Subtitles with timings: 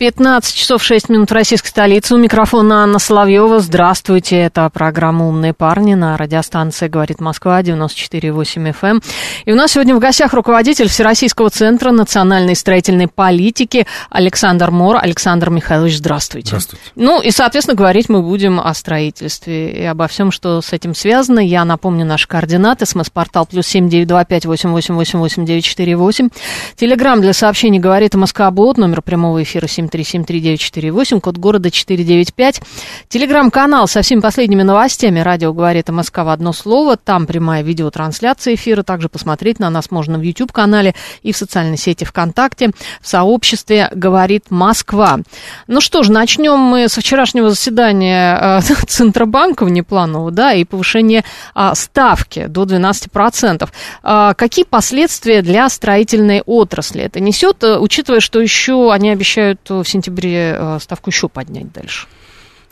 [0.00, 2.14] 15 часов 6 минут в российской столице.
[2.14, 3.60] У микрофона Анна Соловьева.
[3.60, 4.38] Здравствуйте.
[4.38, 8.88] Это программа «Умные парни» на радиостанции «Говорит Москва» 94,8 FM.
[8.92, 9.02] Эм.
[9.44, 14.96] И у нас сегодня в гостях руководитель Всероссийского центра национальной строительной политики Александр Мор.
[14.96, 16.48] Александр Михайлович, здравствуйте.
[16.48, 16.84] Здравствуйте.
[16.94, 21.40] Ну и, соответственно, говорить мы будем о строительстве и обо всем, что с этим связано.
[21.40, 22.86] Я напомню наши координаты.
[22.86, 26.30] СМС-портал плюс семь девять два пять восемь восемь восемь восемь девять четыре восемь.
[26.76, 28.78] Телеграмм для сообщений «Говорит Москва Бот».
[28.78, 32.60] Номер прямого эфира семь 7373948, код города 495.
[33.08, 35.20] Телеграм-канал со всеми последними новостями.
[35.20, 36.96] Радио говорит о Москва в одно слово.
[36.96, 38.82] Там прямая видеотрансляция эфира.
[38.82, 42.70] Также посмотреть на нас можно в YouTube-канале и в социальной сети ВКонтакте.
[43.00, 45.20] В сообществе «Говорит Москва».
[45.66, 51.70] Ну что ж, начнем мы со вчерашнего заседания э, Центробанка внепланового, да, и повышения э,
[51.74, 53.68] ставки до 12%.
[54.02, 59.88] Э, какие последствия для строительной отрасли это несет, э, учитывая, что еще они обещают в
[59.88, 62.06] сентябре э, ставку еще поднять дальше?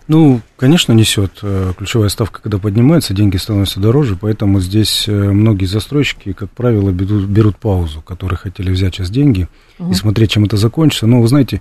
[0.06, 1.39] Ну, конечно, несет.
[1.42, 6.91] Э, ключевая ставка, когда поднимается, деньги становятся дороже, поэтому здесь э, многие застройщики, как правило,
[6.91, 9.92] берут, берут паузу, которые хотели взять сейчас деньги угу.
[9.92, 11.06] и смотреть, чем это закончится.
[11.06, 11.61] Но, вы знаете,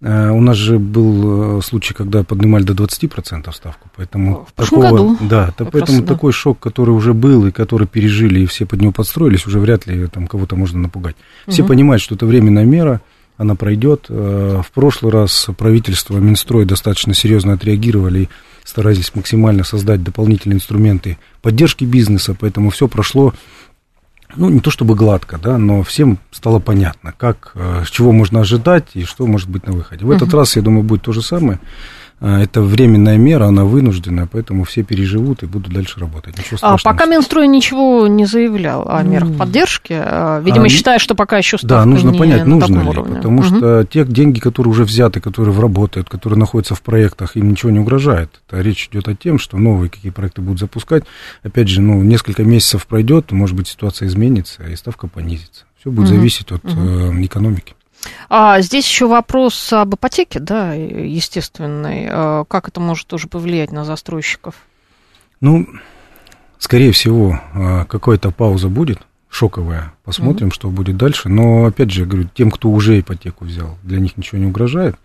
[0.00, 5.18] у нас же был случай, когда поднимали до 20% ставку, поэтому в такого, году.
[5.22, 6.14] да, то, поэтому раз, да.
[6.14, 9.88] такой шок, который уже был и который пережили и все под него подстроились, уже вряд
[9.88, 11.16] ли там кого-то можно напугать.
[11.48, 11.70] Все угу.
[11.70, 13.00] понимают, что это временная мера,
[13.38, 14.06] она пройдет.
[14.10, 18.28] Э, в прошлый раз правительство, Минстрой достаточно серьезно отреагировали и
[18.64, 23.32] старались максимально создать дополнительные инструменты поддержки бизнеса, поэтому все прошло,
[24.36, 28.88] ну, не то чтобы гладко, да, но всем стало понятно, как, э, чего можно ожидать
[28.94, 30.04] и что может быть на выходе.
[30.04, 31.60] В этот раз, я думаю, будет то же самое.
[32.20, 36.34] А, это временная мера, она вынужденная, поэтому все переживут и будут дальше работать.
[36.62, 41.38] а пока Минстрой ничего не заявлял о мерах поддержки, а, видимо, а, считая, что пока
[41.38, 43.16] еще ставка Да, нужно не понять, на нужно ли, уровне.
[43.16, 43.44] потому угу.
[43.44, 47.78] что те деньги, которые уже взяты, которые работают, которые находятся в проектах, им ничего не
[47.78, 48.40] угрожает.
[48.48, 51.04] Это речь идет о том, что новые какие проекты будут запускать.
[51.44, 55.64] Опять же, ну, несколько месяцев пройдет, может быть, ситуация изменится, и ставка понизится.
[55.78, 56.16] Все будет угу.
[56.16, 57.22] зависеть от угу.
[57.22, 57.74] экономики.
[58.28, 62.08] А здесь еще вопрос об ипотеке, да, естественный.
[62.10, 64.54] А как это может тоже повлиять на застройщиков?
[65.40, 65.66] Ну,
[66.58, 69.00] скорее всего, а, какая-то пауза будет,
[69.30, 69.92] шоковая.
[70.04, 71.28] Посмотрим, mm что будет дальше.
[71.28, 74.96] Но, опять же, говорю, тем, кто уже ипотеку взял, для них ничего не угрожает.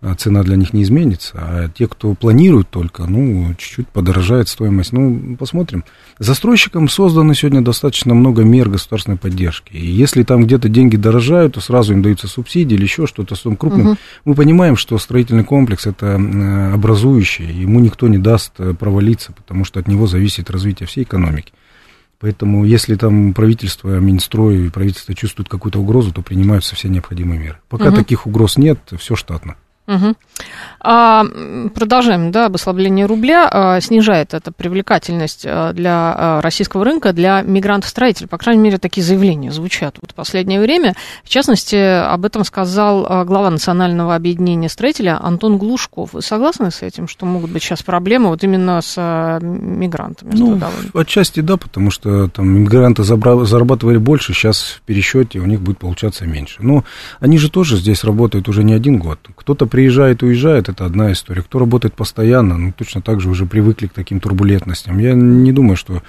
[0.00, 4.92] А цена для них не изменится, а те, кто планирует только, ну, чуть-чуть подорожает стоимость.
[4.92, 5.82] Ну, посмотрим.
[6.20, 9.72] Застройщикам создано сегодня достаточно много мер государственной поддержки.
[9.72, 13.42] И если там где-то деньги дорожают, то сразу им даются субсидии или еще что-то с
[13.56, 13.88] крупным.
[13.88, 13.96] Угу.
[14.24, 19.64] Мы понимаем, что строительный комплекс это э, образующий, ему никто не даст э, провалиться, потому
[19.64, 21.52] что от него зависит развитие всей экономики.
[22.20, 27.58] Поэтому, если там правительство, Минстрой правительство чувствуют какую-то угрозу, то принимаются все необходимые меры.
[27.68, 27.96] Пока угу.
[27.96, 29.56] таких угроз нет, все штатно.
[29.88, 30.14] Угу.
[30.80, 31.24] А,
[31.74, 33.48] продолжаем, да, об ослаблении рубля.
[33.50, 38.28] А, снижает это привлекательность а, для а, российского рынка, для мигрантов-строителей.
[38.28, 40.94] По крайней мере, такие заявления звучат вот в последнее время.
[41.24, 46.12] В частности, об этом сказал а, глава Национального объединения строителей Антон Глушков.
[46.12, 50.32] Вы согласны с этим, что могут быть сейчас проблемы вот именно с мигрантами?
[50.34, 50.60] Ну,
[50.94, 56.26] отчасти да, потому что там мигранты зарабатывали больше, сейчас в пересчете у них будет получаться
[56.26, 56.58] меньше.
[56.60, 56.84] Но
[57.20, 59.18] они же тоже здесь работают уже не один год.
[59.34, 61.42] Кто-то приезжает, уезжает, это одна история.
[61.42, 64.98] Кто работает постоянно, ну, точно так же уже привыкли к таким турбулентностям.
[64.98, 66.02] Я не думаю, что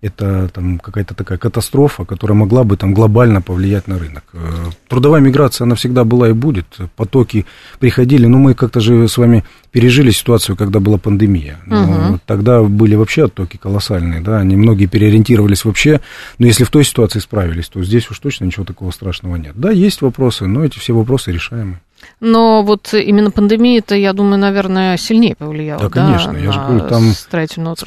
[0.00, 4.24] это там какая-то такая катастрофа, которая могла бы там глобально повлиять на рынок.
[4.32, 6.64] Э, трудовая миграция, она всегда была и будет.
[6.96, 7.44] Потоки
[7.78, 11.58] приходили, но мы как-то же с вами пережили ситуацию, когда была пандемия.
[11.66, 12.20] Угу.
[12.24, 16.00] Тогда были вообще оттоки колоссальные, да, они многие переориентировались вообще,
[16.38, 19.52] но если в той ситуации справились, то здесь уж точно ничего такого страшного нет.
[19.56, 21.80] Да, есть вопросы, но эти все вопросы решаемы.
[22.20, 25.82] Но вот именно пандемия-то, я думаю, наверное, сильнее повлияла.
[25.82, 26.32] Да, конечно.
[26.34, 27.26] Да, я же говорю, там с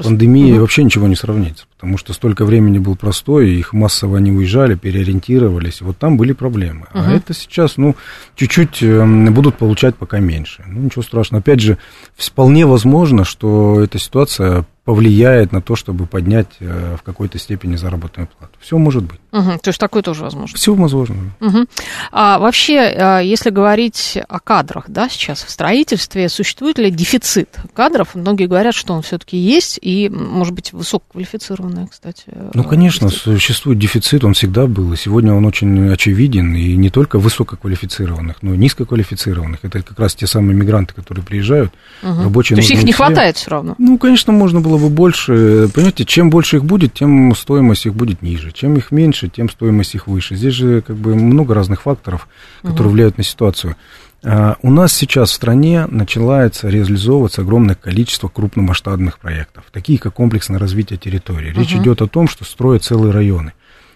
[0.03, 0.61] пандемией угу.
[0.61, 5.81] вообще ничего не сравнится, потому что столько времени был простой, их массово они уезжали, переориентировались,
[5.81, 6.87] вот там были проблемы.
[6.93, 7.03] Угу.
[7.05, 7.95] А это сейчас, ну,
[8.35, 10.63] чуть-чуть эм, будут получать пока меньше.
[10.67, 11.41] Ну, ничего страшного.
[11.41, 11.77] Опять же,
[12.17, 18.27] вполне возможно, что эта ситуация повлияет на то, чтобы поднять э, в какой-то степени заработную
[18.27, 18.53] плату.
[18.59, 19.19] Все может быть.
[19.31, 20.57] Угу, то есть такое тоже возможно.
[20.57, 21.15] Все возможно.
[21.39, 21.65] Угу.
[22.11, 28.13] А вообще, а, если говорить о кадрах, да, сейчас в строительстве, существует ли дефицит кадров?
[28.13, 32.25] Многие говорят, что он все-таки есть, и, может быть, высококвалифицированные, кстати.
[32.53, 37.19] Ну, конечно, существует дефицит, он всегда был, и сегодня он очень очевиден, и не только
[37.19, 39.59] высококвалифицированных, но и низкоквалифицированных.
[39.63, 42.23] Это как раз те самые мигранты, которые приезжают, угу.
[42.23, 42.57] рабочие.
[42.57, 43.75] То есть их не хватает все равно?
[43.77, 45.69] Ну, конечно, можно было бы больше.
[45.73, 48.51] Понимаете, чем больше их будет, тем стоимость их будет ниже.
[48.51, 50.35] Чем их меньше, тем стоимость их выше.
[50.35, 52.27] Здесь же как бы много разных факторов,
[52.61, 52.93] которые угу.
[52.93, 53.75] влияют на ситуацию.
[54.23, 60.59] А, у нас сейчас в стране начинается реализовываться огромное количество крупномасштабных проектов, такие как комплексное
[60.59, 61.53] развитие территории.
[61.53, 61.83] Речь угу.
[61.83, 63.53] идет о том, что строят целые районы.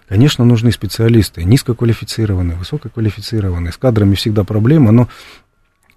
[0.08, 3.72] Конечно, нужны специалисты, низкоквалифицированные, высококвалифицированные.
[3.72, 5.08] С кадрами всегда проблема, но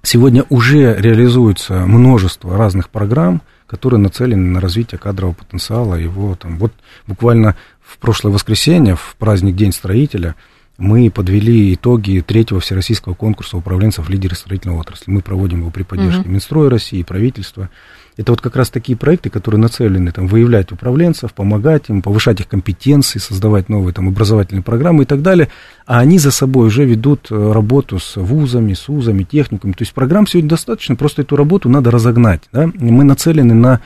[0.03, 3.41] сегодня уже реализуется множество разных программ,
[3.71, 5.95] которые нацелены на развитие кадрового потенциала.
[5.95, 6.73] Его там вот
[7.07, 10.35] буквально в прошлое воскресенье, в праздник День строителя,
[10.81, 15.11] мы подвели итоги третьего всероссийского конкурса управленцев лидеры строительной отрасли.
[15.11, 16.29] Мы проводим его при поддержке uh-huh.
[16.29, 17.69] Минстроя России, правительства.
[18.17, 22.47] Это вот как раз такие проекты, которые нацелены там, выявлять управленцев, помогать им, повышать их
[22.47, 25.49] компетенции, создавать новые там, образовательные программы и так далее.
[25.85, 29.73] А они за собой уже ведут э, работу с вузами, с вузами, техниками.
[29.73, 32.41] То есть программ сегодня достаточно, просто эту работу надо разогнать.
[32.51, 32.71] Да?
[32.73, 33.81] Мы нацелены на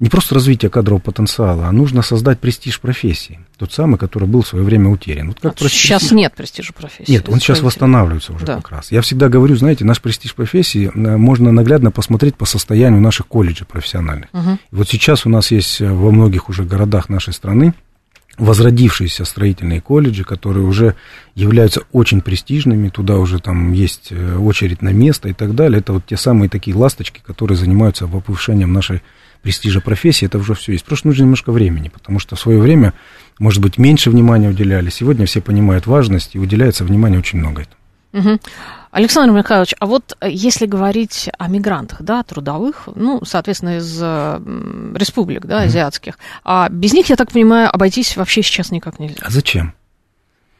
[0.00, 3.40] не просто развитие кадрового потенциала, а нужно создать престиж профессии.
[3.56, 5.28] Тот самый, который был в свое время утерян.
[5.28, 7.10] Вот как а сейчас нет престижа профессии.
[7.10, 8.56] Нет, он сейчас восстанавливается уже да.
[8.56, 8.90] как раз.
[8.90, 13.66] Я всегда говорю, знаете, наш престиж профессии э, можно наглядно посмотреть по состоянию наших колледжей
[13.66, 14.28] профессиональных.
[14.32, 14.58] Угу.
[14.72, 17.74] вот сейчас у нас есть э, во многих уже городах нашей страны
[18.38, 20.96] возродившиеся строительные колледжи, которые уже
[21.34, 25.78] являются очень престижными, туда уже там есть э, очередь на место и так далее.
[25.78, 29.02] Это вот те самые такие ласточки, которые занимаются повышением нашей
[29.44, 30.84] престижа профессии, это уже все есть.
[30.84, 32.94] Просто нужно немножко времени, потому что в свое время,
[33.38, 34.90] может быть, меньше внимания уделяли.
[34.90, 37.76] Сегодня все понимают важность, и уделяется внимания очень много этому.
[38.14, 38.40] Угу.
[38.90, 45.46] Александр Михайлович, а вот э, если говорить о мигрантах, да, трудовых, ну, соответственно, из республик,
[45.46, 49.18] да, азиатских, а без них, я так понимаю, обойтись вообще сейчас никак нельзя.
[49.20, 49.74] А зачем?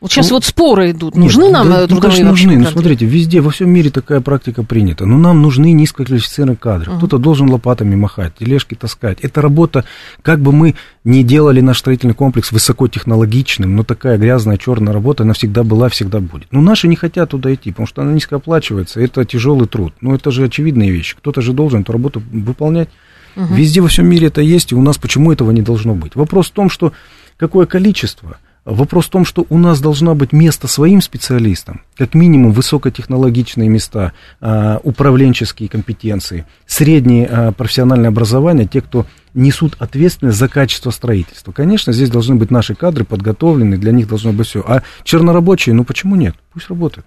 [0.04, 1.16] Вот сейчас ну, вот споры идут.
[1.16, 2.58] Нужны нет, нам да, э, ну, конечно, нужны.
[2.58, 5.06] Ну, смотрите, везде, во всем мире такая практика принята.
[5.06, 6.92] Но нам нужны низкоквалифицированные кадры.
[6.92, 6.98] Uh-huh.
[6.98, 9.20] Кто-то должен лопатами махать, тележки таскать.
[9.22, 9.86] Это работа,
[10.20, 10.74] как бы мы
[11.04, 16.20] не делали наш строительный комплекс высокотехнологичным, но такая грязная черная работа, она всегда была, всегда
[16.20, 16.48] будет.
[16.50, 19.00] Но наши не хотят туда идти, потому что она низкооплачивается.
[19.00, 19.94] Это тяжелый труд.
[20.02, 21.16] Ну, это же очевидная вещь.
[21.16, 22.90] Кто-то же должен эту работу выполнять.
[23.36, 23.56] Uh-huh.
[23.56, 26.14] Везде во всем мире это есть, и у нас почему этого не должно быть?
[26.14, 26.92] Вопрос в том, что
[27.38, 32.52] какое количество– Вопрос в том, что у нас должна быть место своим специалистам, как минимум
[32.52, 40.90] высокотехнологичные места, а, управленческие компетенции, среднее а, профессиональное образование, те, кто несут ответственность за качество
[40.90, 41.52] строительства.
[41.52, 44.64] Конечно, здесь должны быть наши кадры подготовлены, для них должно быть все.
[44.66, 46.34] А чернорабочие, ну почему нет?
[46.54, 47.06] Пусть работают.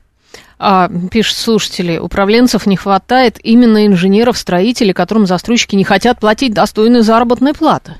[0.59, 7.01] А, пишут слушатели, управленцев не хватает именно инженеров, строителей, которым застройщики не хотят платить достойные
[7.01, 7.95] заработные платы.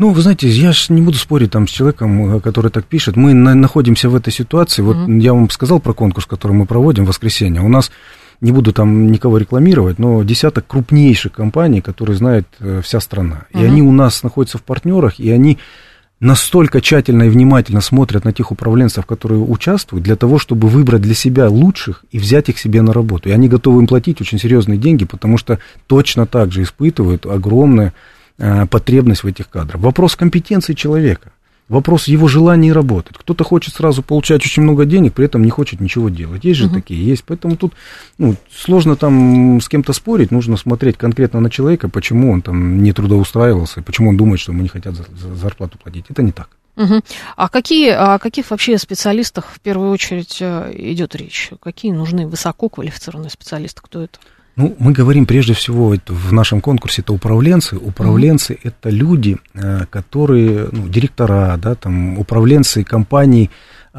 [0.00, 3.16] Ну, вы знаете, я же не буду спорить там с человеком, э, который так пишет.
[3.16, 4.80] Мы на, находимся в этой ситуации.
[4.80, 5.20] Вот mm-hmm.
[5.20, 7.60] я вам сказал про конкурс, который мы проводим в воскресенье.
[7.60, 7.90] У нас,
[8.40, 13.42] не буду там никого рекламировать, но десяток крупнейших компаний, которые знает э, вся страна.
[13.52, 13.60] Mm-hmm.
[13.60, 15.58] И они у нас находятся в партнерах, и они
[16.18, 21.14] настолько тщательно и внимательно смотрят на тех управленцев, которые участвуют, для того, чтобы выбрать для
[21.14, 23.28] себя лучших и взять их себе на работу.
[23.28, 27.92] И они готовы им платить очень серьезные деньги, потому что точно так же испытывают огромное
[28.70, 29.80] потребность в этих кадрах.
[29.80, 31.32] Вопрос компетенции человека.
[31.70, 33.16] Вопрос его желания работать.
[33.16, 36.42] Кто-то хочет сразу получать очень много денег, при этом не хочет ничего делать.
[36.42, 36.74] Есть же uh-huh.
[36.74, 37.22] такие, есть.
[37.24, 37.74] Поэтому тут
[38.18, 40.32] ну, сложно там с кем-то спорить.
[40.32, 44.62] Нужно смотреть конкретно на человека, почему он там не трудоустраивался, почему он думает, что ему
[44.62, 46.06] не хотят за, за зарплату платить.
[46.08, 46.48] Это не так.
[46.74, 47.02] Угу.
[47.36, 51.50] А какие, о каких вообще специалистах в первую очередь э, идет речь?
[51.62, 53.80] Какие нужны высококвалифицированные специалисты?
[53.80, 54.18] Кто это?
[54.56, 57.76] Ну, мы говорим прежде всего в нашем конкурсе это управленцы.
[57.76, 58.60] Управленцы mm-hmm.
[58.64, 63.50] это люди, э, которые, ну, директора, да, там, управленцы компаний,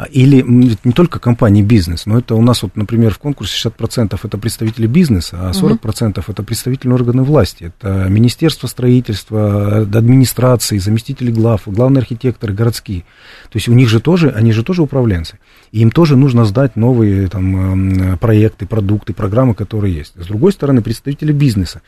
[0.10, 4.38] или не только компании бизнес, но это у нас вот, например, в конкурсе 60% это
[4.38, 6.24] представители бизнеса, а 40% угу.
[6.32, 7.66] это представители органы власти.
[7.66, 13.02] Это Министерство строительства, администрации, заместители глав, главные архитекторы, городские.
[13.50, 15.40] То есть у них же тоже, они же тоже управленцы.
[15.74, 20.14] И им тоже нужно сдать новые там, проекты, продукты, программы, которые есть.
[20.16, 21.82] С другой стороны, представители бизнеса.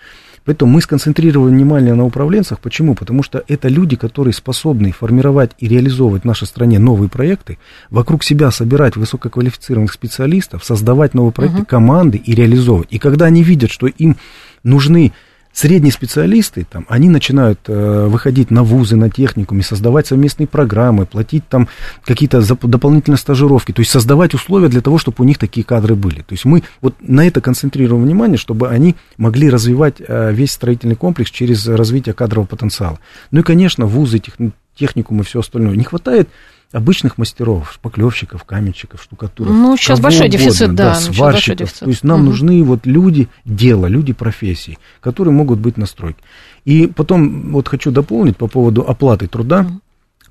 [0.46, 2.60] Поэтому мы сконцентрировали внимание на управленцах.
[2.60, 2.96] Почему?
[2.96, 7.58] Потому что это люди, которые способны формировать и реализовывать в нашей стране новые проекты,
[7.90, 11.66] вокруг себя собирать высококвалифицированных специалистов, создавать новые проекты, uh-huh.
[11.66, 12.90] команды и реализовывать.
[12.92, 14.18] И когда они видят, что им
[14.64, 15.14] нужны
[15.54, 21.48] средние специалисты, там, они начинают э, выходить на вузы, на техникуме, создавать совместные программы, платить
[21.48, 21.70] там
[22.04, 26.22] какие-то дополнительные стажировки, то есть создавать условия для того, чтобы у них такие кадры были.
[26.22, 30.96] То есть мы вот на это концентрируем внимание, чтобы они могли развивать э, весь строительный
[30.96, 33.00] комплекс через развитие кадрового потенциала.
[33.30, 34.36] Ну и, конечно, вузы, тех,
[34.76, 35.76] техникумы и все остальное.
[35.76, 36.30] Не хватает
[36.74, 39.54] обычных мастеров, шпаклевщиков, каменщиков, штукатуров.
[39.54, 40.90] Ну, сейчас большой угодно, дефицит, да.
[40.90, 41.60] да сварщиков.
[41.60, 41.80] Дефицит.
[41.80, 42.30] То есть нам угу.
[42.32, 46.22] нужны вот люди дела, люди профессии, которые могут быть на стройке.
[46.66, 49.62] И потом вот хочу дополнить по поводу оплаты труда.
[49.62, 49.80] Угу.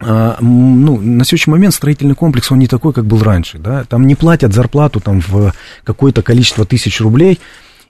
[0.05, 4.07] А, ну, на сегодняшний момент строительный комплекс, он не такой, как был раньше, да, там
[4.07, 7.39] не платят зарплату там в какое-то количество тысяч рублей,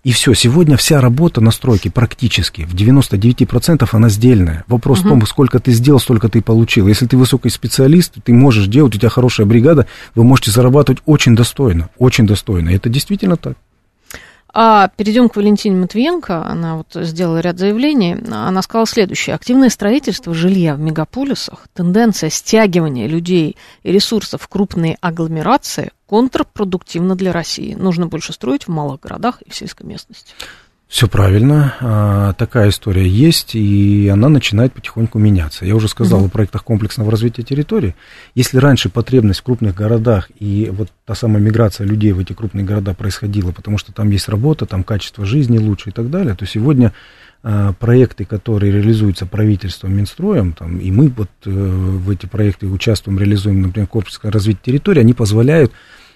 [0.04, 4.64] и все, сегодня вся работа на стройке практически в 99% она сдельная.
[4.66, 5.06] Вопрос угу.
[5.06, 6.88] в том, сколько ты сделал, столько ты получил.
[6.88, 11.36] Если ты высокий специалист, ты можешь делать, у тебя хорошая бригада, вы можете зарабатывать очень
[11.36, 12.70] достойно, очень достойно.
[12.70, 13.56] Это действительно так.
[14.54, 16.44] А перейдем к Валентине Матвиенко.
[16.44, 18.16] Она вот сделала ряд заявлений.
[18.30, 19.34] Она сказала следующее.
[19.34, 27.32] Активное строительство жилья в мегаполисах, тенденция стягивания людей и ресурсов в крупные агломерации контрпродуктивна для
[27.32, 27.74] России.
[27.74, 30.34] Нужно больше строить в малых городах и в сельской местности.
[30.92, 35.64] Все правильно, а, такая история есть, и она начинает потихоньку меняться.
[35.64, 36.26] Я уже сказал угу.
[36.26, 37.94] о проектах комплексного развития территории.
[38.34, 42.66] Если раньше потребность в крупных городах и вот та самая миграция людей в эти крупные
[42.66, 46.44] города происходила, потому что там есть работа, там качество жизни лучше и так далее, то
[46.44, 46.92] сегодня
[47.42, 53.18] а, проекты, которые реализуются правительством, Минстроем, там, и мы вот э, в эти проекты участвуем,
[53.18, 55.72] реализуем, например, комплексное развитие территории, они позволяют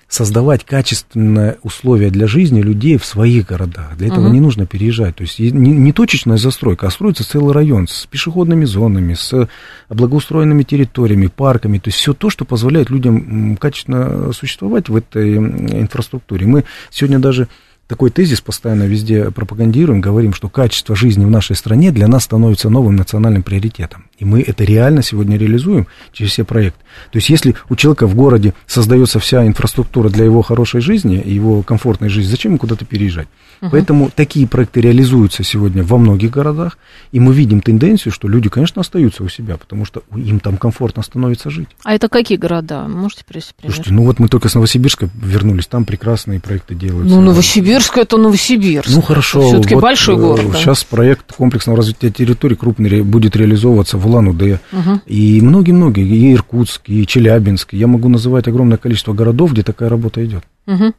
[0.08, 3.96] создавать качественные условия для жизни людей в своих городах.
[3.96, 4.32] Для этого угу.
[4.32, 5.16] не нужно переезжать.
[5.16, 9.48] То есть не, не точечная застройка, а строится целый район с пешеходными зонами, с
[9.88, 11.78] благоустроенными территориями, парками.
[11.78, 16.46] То есть все то, что позволяет людям качественно существовать в этой инфраструктуре.
[16.46, 17.48] Мы сегодня даже
[17.88, 22.68] такой тезис постоянно везде пропагандируем, говорим, что качество жизни в нашей стране для нас становится
[22.68, 24.06] новым национальным приоритетом.
[24.18, 26.80] И мы это реально сегодня реализуем через все проекты.
[27.12, 31.62] То есть, если у человека в городе создается вся инфраструктура для его хорошей жизни, его
[31.62, 33.28] комфортной жизни, зачем ему куда-то переезжать?
[33.60, 33.70] Угу.
[33.70, 36.78] Поэтому такие проекты реализуются сегодня во многих городах,
[37.12, 41.02] и мы видим тенденцию, что люди, конечно, остаются у себя, потому что им там комфортно
[41.02, 41.68] становится жить.
[41.84, 42.88] А это какие города?
[42.88, 43.74] Можете привести пример?
[43.74, 47.14] Слушайте, ну вот мы только с Новосибирска вернулись, там прекрасные проекты делаются.
[47.14, 48.88] Ну, Новосибирск это Новосибирск.
[48.88, 49.42] Ну, хорошо.
[49.42, 50.50] Все-таки вот, большой город.
[50.52, 50.58] Да.
[50.58, 54.60] Сейчас проект комплексного развития территории крупный будет реализовываться в Улан-Удэ.
[54.72, 55.00] Угу.
[55.06, 57.72] И многие-многие, и Иркутск, и Челябинск.
[57.72, 60.44] Я могу называть огромное количество городов, где такая работа идет.
[60.66, 60.92] Угу.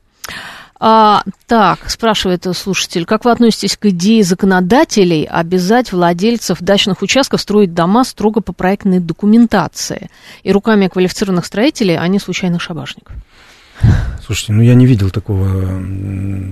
[0.80, 7.74] А, так, спрашивает слушатель, как вы относитесь к идее законодателей обязать владельцев дачных участков строить
[7.74, 10.12] дома строго по проектной документации
[10.44, 13.16] и руками квалифицированных строителей, а не случайных шабашников?
[14.28, 15.48] Слушайте, ну я не видел такого,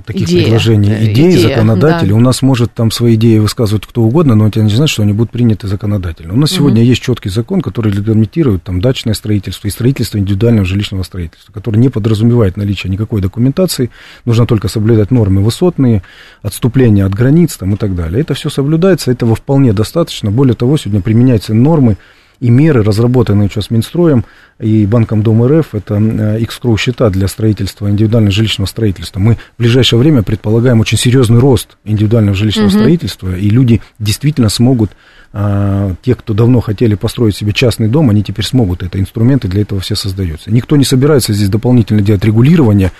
[0.05, 0.43] таких Идея.
[0.43, 1.11] предложений.
[1.11, 2.11] Идеи Идея, законодателей.
[2.11, 2.15] Да.
[2.15, 5.11] У нас может там свои идеи высказывать кто угодно, но это не значит, что они
[5.11, 6.33] будут приняты законодательно.
[6.33, 6.59] У нас угу.
[6.59, 11.75] сегодня есть четкий закон, который регламентирует там дачное строительство и строительство индивидуального жилищного строительства, который
[11.75, 13.89] не подразумевает наличие никакой документации.
[14.23, 16.01] Нужно только соблюдать нормы высотные,
[16.43, 18.21] отступления от границ там, и так далее.
[18.21, 20.31] Это все соблюдается, этого вполне достаточно.
[20.31, 21.97] Более того, сегодня применяются нормы
[22.39, 24.25] и меры, разработанные сейчас Минстроем
[24.59, 25.95] и Банком Дом РФ, это
[26.39, 29.19] X-Crow счета для строительства, индивидуального жилищного строительства.
[29.19, 32.77] Мы в ближайшее время предполагаем очень серьезный рост индивидуального жилищного угу.
[32.77, 34.91] строительства, и люди действительно смогут,
[35.33, 39.61] а, те, кто давно хотели построить себе частный дом, они теперь смогут, это инструменты для
[39.61, 40.51] этого все создаются.
[40.51, 42.91] Никто не собирается здесь дополнительно делать регулирование,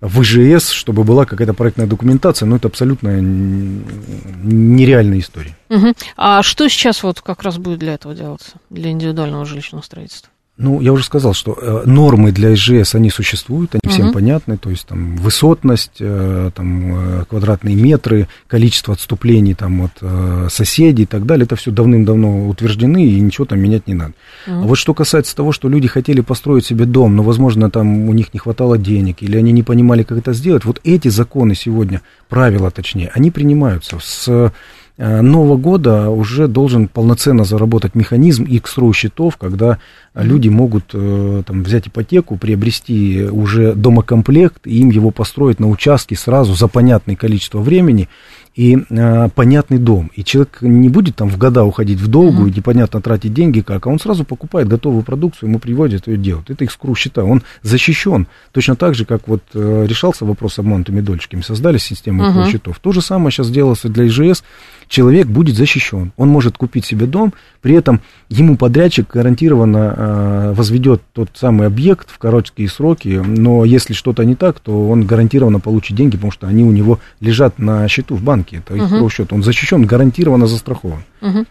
[0.00, 5.56] в ИЖС, чтобы была какая-то проектная документация, но это абсолютно нереальная история.
[5.68, 5.92] Угу.
[6.16, 10.30] А что сейчас вот как раз будет для этого делаться, для индивидуального жилищного строительства?
[10.62, 13.92] Ну, я уже сказал, что э, нормы для ИЖС, они существуют, они угу.
[13.94, 19.92] всем понятны, то есть там высотность, э, там, э, квадратные метры, количество отступлений там, от
[20.02, 24.12] э, соседей и так далее, это все давным-давно утверждены, и ничего там менять не надо.
[24.46, 24.54] Угу.
[24.54, 28.12] А вот что касается того, что люди хотели построить себе дом, но, возможно, там у
[28.12, 32.02] них не хватало денег, или они не понимали, как это сделать, вот эти законы сегодня,
[32.28, 34.52] правила точнее, они принимаются с
[35.00, 39.78] Нового года уже должен полноценно заработать механизм X-RU счетов, когда
[40.14, 46.16] люди могут э, там, взять ипотеку, приобрести уже домокомплект, и им его построить на участке
[46.16, 48.08] сразу за понятное количество времени,
[48.56, 50.10] и э, понятный дом.
[50.14, 52.50] И человек не будет там в года уходить в долгу mm-hmm.
[52.50, 56.50] и непонятно тратить деньги как, а он сразу покупает готовую продукцию, ему приводят ее делают.
[56.50, 58.26] Это экскру счета, он защищен.
[58.52, 62.50] Точно так же, как вот э, решался вопрос с обманутыми дольщиками, создали систему mm-hmm.
[62.50, 62.78] счетов.
[62.80, 64.42] То же самое сейчас делается для ИЖС
[64.90, 66.12] человек будет защищен.
[66.18, 67.32] Он может купить себе дом,
[67.62, 73.94] при этом ему подрядчик гарантированно э, возведет тот самый объект в короткие сроки, но если
[73.94, 77.86] что-то не так, то он гарантированно получит деньги, потому что они у него лежат на
[77.88, 79.32] счету в банке, это их uh счет.
[79.32, 81.04] Он защищен, гарантированно застрахован.
[81.20, 81.46] Угу.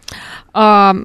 [0.52, 0.96] А,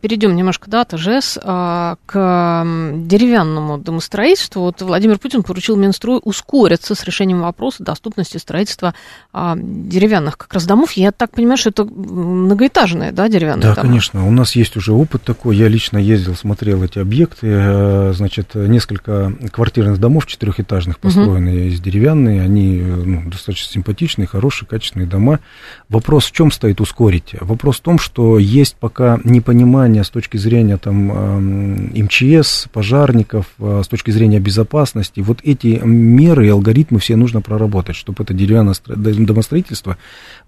[0.00, 2.64] перейдем немножко да, от ИЖС а, к
[3.06, 4.62] деревянному домостроительству.
[4.62, 8.94] Вот Владимир Путин поручил Минстрою ускориться с решением вопроса доступности строительства
[9.32, 10.92] а, деревянных как раз домов.
[10.92, 13.76] Я так понимаю, что это многоэтажные да, деревянные да, дома?
[13.76, 14.26] Да, конечно.
[14.26, 15.56] У нас есть уже опыт такой.
[15.56, 17.46] Я лично ездил, смотрел эти объекты.
[17.50, 21.58] Э, значит, несколько квартирных домов четырехэтажных построены угу.
[21.68, 22.42] из деревянные.
[22.42, 25.40] Они ну, достаточно симпатичные, хорошие, качественные дома.
[25.88, 27.34] Вопрос в чем стоит ускорить?
[27.40, 34.10] Вопрос том, что есть пока непонимание с точки зрения там, МЧС, пожарников, а, с точки
[34.10, 35.20] зрения безопасности.
[35.20, 39.98] Вот эти меры и алгоритмы все нужно проработать, чтобы это деревянное домостроительство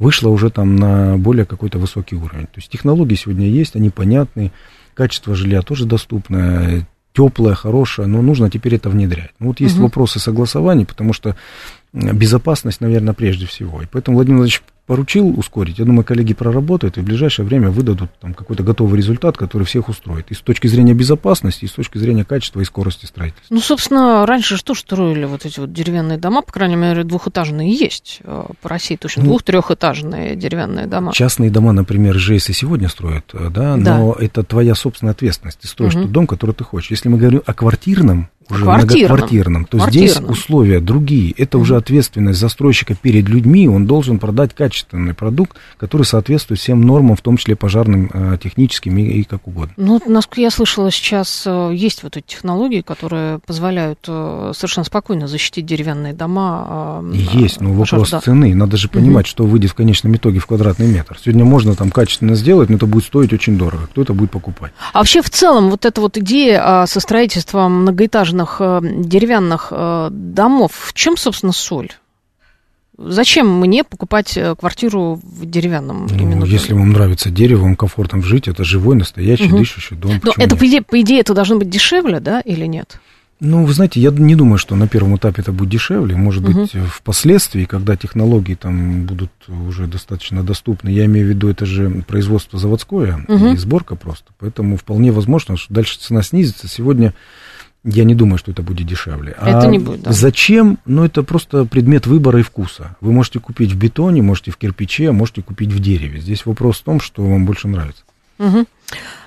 [0.00, 2.47] вышло уже там на более какой-то высокий уровень.
[2.47, 4.50] То есть технологии сегодня есть, они понятны,
[4.95, 9.30] качество жилья тоже доступное, теплое, хорошее, но нужно теперь это внедрять.
[9.38, 9.85] Ну, вот есть угу.
[9.85, 11.37] вопросы согласования, потому что
[11.92, 13.80] безопасность, наверное, прежде всего.
[13.80, 15.78] И поэтому Владимир Владимирович поручил ускорить.
[15.78, 19.90] Я думаю, коллеги проработают и в ближайшее время выдадут там какой-то готовый результат, который всех
[19.90, 20.30] устроит.
[20.30, 23.54] И с точки зрения безопасности, и с точки зрения качества и скорости строительства.
[23.54, 28.21] Ну, собственно, раньше что строили вот эти вот деревянные дома, по крайней мере, двухэтажные есть
[28.25, 31.12] э, по России, точно ну, двух-трехэтажные деревянные дома.
[31.12, 35.59] Частные дома, например, ЖЭС и сегодня строят, э, да, да, но это твоя собственная ответственность.
[35.61, 36.04] Ты строишь угу.
[36.04, 36.92] тот дом, который ты хочешь.
[36.92, 38.99] Если мы говорим о квартирном уже квартирном.
[38.99, 40.09] многоквартирном, то квартирном.
[40.09, 41.33] здесь условия другие.
[41.37, 43.69] Это уже ответственность застройщика перед людьми.
[43.69, 48.97] Он должен продать качественный продукт, который соответствует всем нормам, в том числе пожарным, э, техническим
[48.99, 49.75] и, и как угодно.
[49.76, 55.28] Ну, насколько я слышала, сейчас э, есть вот эти технологии, которые позволяют э, совершенно спокойно
[55.28, 57.02] защитить деревянные дома.
[57.12, 58.21] Есть, но вопрос да.
[58.21, 58.55] цены.
[58.55, 61.19] Надо же понимать, mm что выйдет в конечном итоге в квадратный метр.
[61.23, 63.87] Сегодня можно там качественно сделать, но это будет стоить очень дорого.
[63.87, 64.73] Кто это будет покупать?
[64.95, 70.09] А вообще в целом вот эта вот идея со строительством многоэтажных деревянных, э, деревянных э,
[70.11, 71.90] домов, в чем, собственно, соль?
[72.97, 78.49] Зачем мне покупать э, квартиру в деревянном ну, Если вам нравится дерево, вам комфортно жить,
[78.49, 79.59] это живой, настоящий, угу.
[79.59, 80.21] дышащий дом.
[80.23, 83.00] Но это, по идее, по идее, это должно быть дешевле, да, или нет?
[83.40, 86.16] Ну, вы знаете, я не думаю, что на первом этапе это будет дешевле.
[86.16, 86.62] Может угу.
[86.62, 90.88] быть, впоследствии, когда технологии там будут уже достаточно доступны.
[90.88, 93.52] Я имею в виду, это же производство заводское угу.
[93.52, 94.33] и сборка просто.
[94.40, 96.66] Поэтому вполне возможно, что дальше цена снизится.
[96.66, 97.14] Сегодня
[97.85, 99.33] я не думаю, что это будет дешевле.
[99.41, 100.12] Это а не будет, да.
[100.12, 100.79] Зачем?
[100.85, 102.97] Ну, это просто предмет выбора и вкуса.
[103.01, 106.21] Вы можете купить в бетоне, можете в кирпиче, а можете купить в дереве.
[106.21, 108.03] Здесь вопрос в том, что вам больше нравится.
[108.38, 108.67] Угу.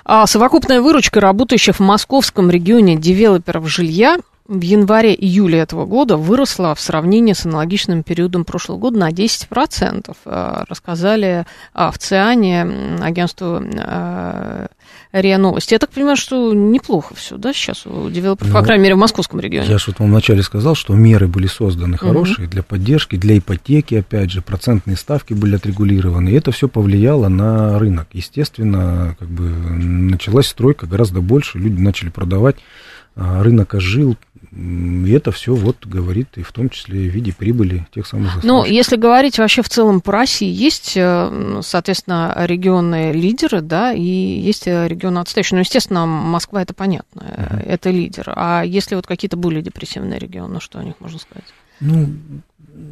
[0.04, 6.80] А совокупная выручка работающих в московском регионе девелоперов жилья в январе-июле этого года выросла в
[6.80, 10.16] сравнении с аналогичным периодом прошлого года на 10%.
[10.24, 14.66] А, рассказали а, в ЦИАНе агентству а,
[15.12, 15.74] РИА Новости.
[15.74, 18.98] Я так понимаю, что неплохо все, да, сейчас у девелоперов, ну, по крайней мере, в
[18.98, 19.68] московском регионе.
[19.68, 22.52] Я же вот вам вначале сказал, что меры были созданы хорошие угу.
[22.52, 27.78] для поддержки, для ипотеки, опять же, процентные ставки были отрегулированы, и это все повлияло на
[27.78, 28.08] рынок.
[28.12, 32.56] Естественно, как бы началась стройка гораздо больше, люди начали продавать,
[33.14, 34.16] рынок ожил,
[34.54, 38.66] и это все вот говорит и в том числе в виде прибыли тех самых застройщиков.
[38.66, 44.02] Ну, если говорить вообще в целом по России, есть, э, соответственно, регионы лидеры, да, и
[44.02, 45.56] есть регионы отстающие.
[45.56, 47.66] Ну, естественно, Москва это понятно, uh-huh.
[47.66, 48.32] это лидер.
[48.36, 51.46] А если вот какие-то более депрессивные регионы, что о них можно сказать?
[51.80, 52.10] Ну,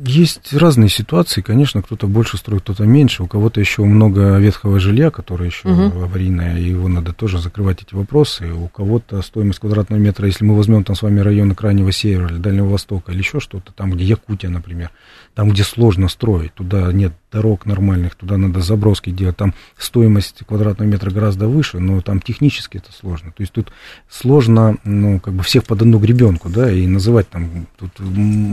[0.05, 5.11] есть разные ситуации, конечно, кто-то больше строит, кто-то меньше, у кого-то еще много ветхого жилья,
[5.11, 6.03] которое еще угу.
[6.03, 8.53] аварийное, и его надо тоже закрывать эти вопросы.
[8.53, 12.39] У кого-то стоимость квадратного метра, если мы возьмем там с вами районы Крайнего Севера или
[12.39, 14.91] Дальнего Востока, или еще что-то, там, где Якутия, например,
[15.35, 20.89] там, где сложно строить, туда нет дорог нормальных, туда надо заброски делать, там стоимость квадратного
[20.89, 23.31] метра гораздо выше, но там технически это сложно.
[23.33, 23.73] То есть тут
[24.09, 27.91] сложно, ну, как бы всех под одну гребенку, да, и называть там тут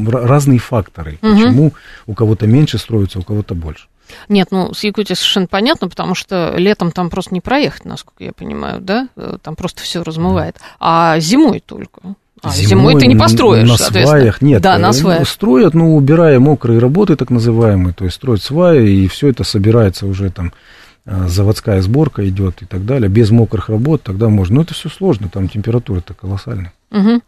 [0.08, 1.34] разные факторы, угу.
[1.34, 1.74] почему
[2.06, 3.88] у кого-то меньше строится, у кого-то больше.
[4.30, 8.32] Нет, ну, с Якутией совершенно понятно, потому что летом там просто не проехать, насколько я
[8.32, 9.10] понимаю, да?
[9.16, 10.58] Э, там просто все размывает.
[10.80, 12.16] А зимой только.
[12.42, 14.62] А, зимой, зимой ты не построишь, на сваях нет.
[14.62, 15.28] Да, на сваях.
[15.28, 20.06] Строят, ну, убирая мокрые работы, так называемые, то есть строят сваи, и все это собирается
[20.06, 20.54] уже там,
[21.06, 24.58] а, заводская сборка идет и так далее, без мокрых работ, тогда можно.
[24.58, 26.74] Но это все сложно, там температура-то колоссальная.
[26.90, 27.22] Угу.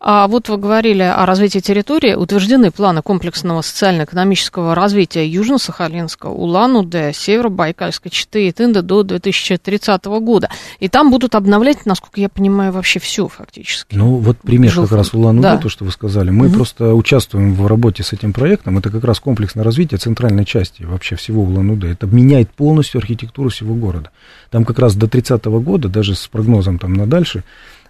[0.00, 2.14] А вот вы говорили о развитии территории.
[2.14, 10.50] Утверждены планы комплексного социально-экономического развития Южно-Сахалинска, Улан-Удэ, Северо-Байкальской Читы и Тынды до 2030 года.
[10.78, 13.94] И там будут обновлять, насколько я понимаю, вообще все фактически.
[13.94, 14.90] Ну, вот пример Жилфонд.
[14.90, 15.56] как раз Улан-Удэ, да.
[15.56, 16.28] то, что вы сказали.
[16.30, 16.56] Мы угу.
[16.56, 18.76] просто участвуем в работе с этим проектом.
[18.76, 21.92] Это как раз комплексное развитие центральной части вообще всего Улан-Удэ.
[21.92, 24.10] Это меняет полностью архитектуру всего города.
[24.50, 27.42] Там как раз до 30 года, даже с прогнозом там на дальше,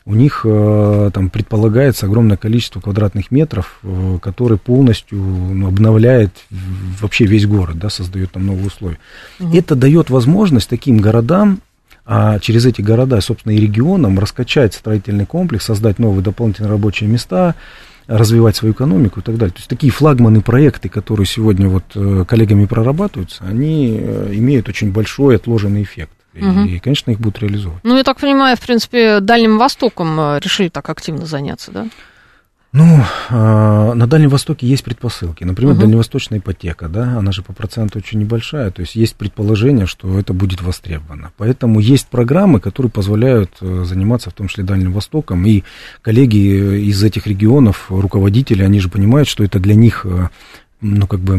[0.08, 6.30] у них э, там предполагается огромное количество квадратных метров, э, который полностью ну, обновляет
[7.02, 8.98] вообще весь город, да, создает там новые условия.
[9.38, 9.54] Угу.
[9.54, 11.60] Это дает возможность таким городам
[12.06, 17.54] а через эти города, собственно, и регионам раскачать строительный комплекс, создать новые дополнительные рабочие места,
[18.06, 19.52] развивать свою экономику и так далее.
[19.52, 25.36] То есть такие флагманы проекты, которые сегодня вот э, коллегами прорабатываются, они имеют очень большой
[25.36, 26.12] отложенный эффект.
[26.34, 26.60] Угу.
[26.60, 27.82] И, конечно, их будут реализовывать.
[27.84, 31.86] Ну, я так понимаю, в принципе, Дальним Востоком э, решили так активно заняться, да?
[32.70, 35.42] Ну, э, на Дальнем Востоке есть предпосылки.
[35.42, 35.80] Например, угу.
[35.80, 40.34] дальневосточная ипотека, да, она же по проценту очень небольшая, то есть есть предположение, что это
[40.34, 41.32] будет востребовано.
[41.38, 45.64] Поэтому есть программы, которые позволяют э, заниматься в том числе Дальним Востоком, и
[46.02, 50.04] коллеги из этих регионов, руководители, они же понимают, что это для них
[50.80, 51.36] ну, как бы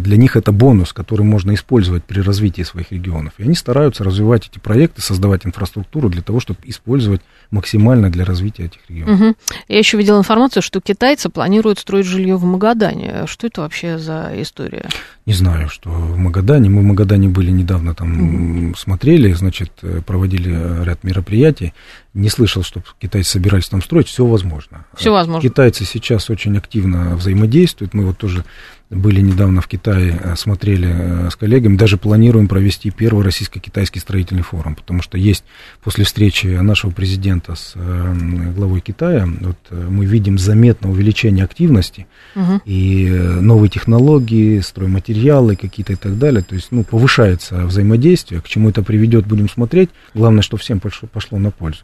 [0.00, 3.34] для них это бонус, который можно использовать при развитии своих регионов.
[3.38, 8.64] И они стараются развивать эти проекты, создавать инфраструктуру для того, чтобы использовать максимально для развития
[8.64, 9.20] этих регионов.
[9.20, 9.34] Угу.
[9.68, 13.26] Я еще видела информацию, что китайцы планируют строить жилье в Магадане.
[13.26, 14.88] Что это вообще за история?
[15.26, 16.68] Не знаю, что в Магадане.
[16.68, 18.74] Мы в Магадане были недавно там угу.
[18.76, 19.70] смотрели, значит,
[20.04, 21.74] проводили ряд мероприятий.
[22.14, 24.06] Не слышал, чтобы китайцы собирались там строить.
[24.06, 24.86] Все возможно.
[24.96, 25.48] Все возможно.
[25.48, 27.92] Китайцы сейчас очень активно взаимодействуют.
[27.92, 28.44] Мы вот тоже
[28.90, 34.42] были недавно в Китае, э, смотрели э, с коллегами, даже планируем провести первый российско-китайский строительный
[34.42, 35.44] форум, потому что есть
[35.82, 38.14] после встречи нашего президента с э,
[38.54, 42.60] главой Китая, вот мы видим заметное увеличение активности угу.
[42.66, 43.08] и
[43.40, 48.82] новые технологии, стройматериалы какие-то и так далее, то есть, ну, повышается взаимодействие, к чему это
[48.82, 51.80] приведет, будем смотреть, главное, что всем пошло, пошло на пользу.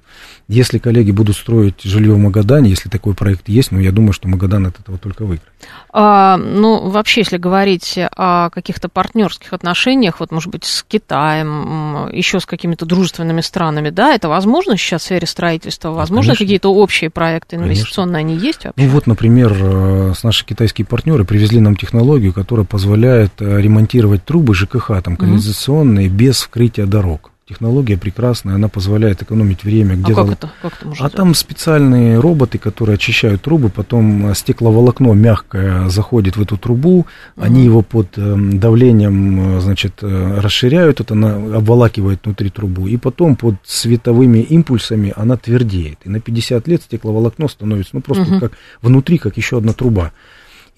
[0.49, 4.29] Если коллеги будут строить жилье в Магадане, если такой проект есть, ну, я думаю, что
[4.29, 5.51] Магадан от этого только выиграет.
[5.93, 12.40] А, ну, вообще, если говорить о каких-то партнерских отношениях, вот, может быть, с Китаем, еще
[12.40, 15.90] с какими-то дружественными странами, да, это возможно сейчас в сфере строительства?
[15.90, 18.37] Возможно, какие-то общие проекты инвестиционные, Конечно.
[18.37, 18.83] они есть вообще?
[18.85, 24.24] Ну, вот, например, э, с наши китайские партнеры привезли нам технологию, которая позволяет э, ремонтировать
[24.24, 26.12] трубы ЖКХ, там, канализационные, mm-hmm.
[26.12, 30.21] без вскрытия дорог технология прекрасная, она позволяет экономить время где-то.
[30.21, 30.53] А как это?
[30.63, 36.57] Как это а там специальные роботы, которые очищают трубы, потом стекловолокно мягкое заходит в эту
[36.57, 37.07] трубу, угу.
[37.37, 42.97] они его под эм, давлением, э, значит, э, расширяют, это она обволакивает внутри трубу, и
[42.97, 45.99] потом под световыми импульсами она твердеет.
[46.05, 48.41] И на 50 лет стекловолокно становится, ну, просто угу.
[48.41, 50.13] как внутри, как еще одна труба.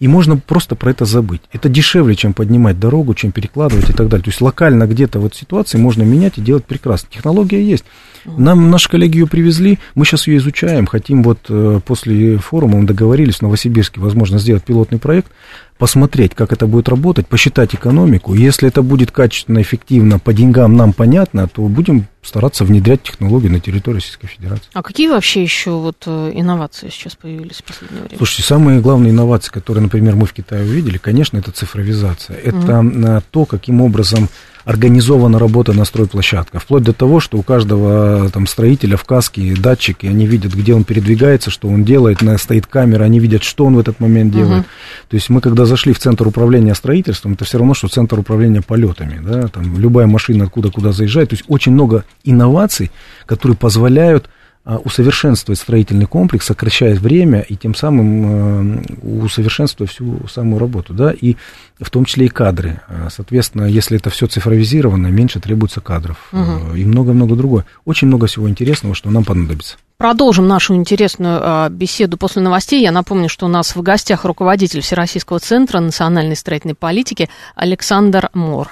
[0.03, 1.43] И можно просто про это забыть.
[1.53, 4.25] Это дешевле, чем поднимать дорогу, чем перекладывать и так далее.
[4.25, 7.09] То есть локально где-то вот ситуации можно менять и делать прекрасно.
[7.09, 7.85] Технология есть.
[8.25, 12.85] Нам наши коллеги ее привезли, мы сейчас ее изучаем, хотим вот э, после форума, мы
[12.85, 15.31] договорились в Новосибирске, возможно, сделать пилотный проект,
[15.79, 18.35] посмотреть, как это будет работать, посчитать экономику.
[18.35, 23.59] Если это будет качественно, эффективно, по деньгам нам понятно, то будем стараться внедрять технологии на
[23.59, 24.69] территории Российской Федерации.
[24.73, 28.17] А какие вообще еще вот э, инновации сейчас появились в последнее время?
[28.17, 32.37] Слушайте, самые главные инновации, которые, например, мы в Китае увидели, конечно, это цифровизация.
[32.37, 33.23] Это mm-hmm.
[33.31, 34.29] то, каким образом
[34.64, 40.05] организована работа на стройплощадках, вплоть до того, что у каждого там строителя в каске датчик,
[40.05, 43.64] и они видят, где он передвигается, что он делает, на, стоит камера, они видят, что
[43.64, 44.62] он в этот момент делает.
[44.62, 45.09] Uh-huh.
[45.09, 48.62] То есть мы, когда зашли в центр управления строительством, это все равно, что центр управления
[48.62, 52.90] полетами, да, там любая машина откуда куда заезжает, то есть очень много инноваций,
[53.27, 54.29] которые позволяют
[54.64, 61.37] усовершенствовать строительный комплекс, сокращая время и тем самым э, усовершенствуя всю самую работу, да, и
[61.81, 62.81] в том числе и кадры.
[62.87, 66.75] А, соответственно, если это все цифровизировано, меньше требуется кадров угу.
[66.77, 67.66] и много-много другое.
[67.85, 69.77] Очень много всего интересного, что нам понадобится.
[69.96, 72.83] Продолжим нашу интересную э, беседу после новостей.
[72.83, 78.70] Я напомню, что у нас в гостях руководитель Всероссийского центра национальной строительной политики Александр Мор.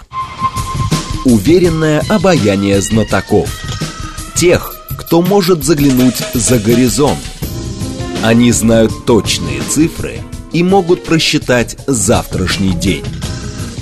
[1.25, 3.51] Уверенное обаяние знатоков.
[4.35, 4.80] Тех,
[5.11, 7.19] кто может заглянуть за горизонт.
[8.23, 10.21] Они знают точные цифры
[10.53, 13.05] и могут просчитать завтрашний день.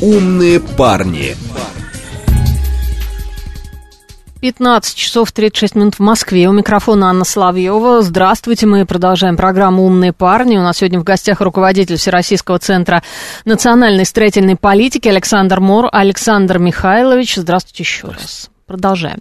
[0.00, 1.36] Умные парни.
[4.40, 6.48] 15 часов 36 минут в Москве.
[6.48, 8.00] У микрофона Анна Славьева.
[8.00, 10.56] Здравствуйте, мы продолжаем программу «Умные парни».
[10.56, 13.02] У нас сегодня в гостях руководитель Всероссийского центра
[13.44, 15.90] национальной строительной политики Александр Мор.
[15.92, 18.48] Александр Михайлович, здравствуйте еще раз.
[18.68, 19.20] Продолжаем.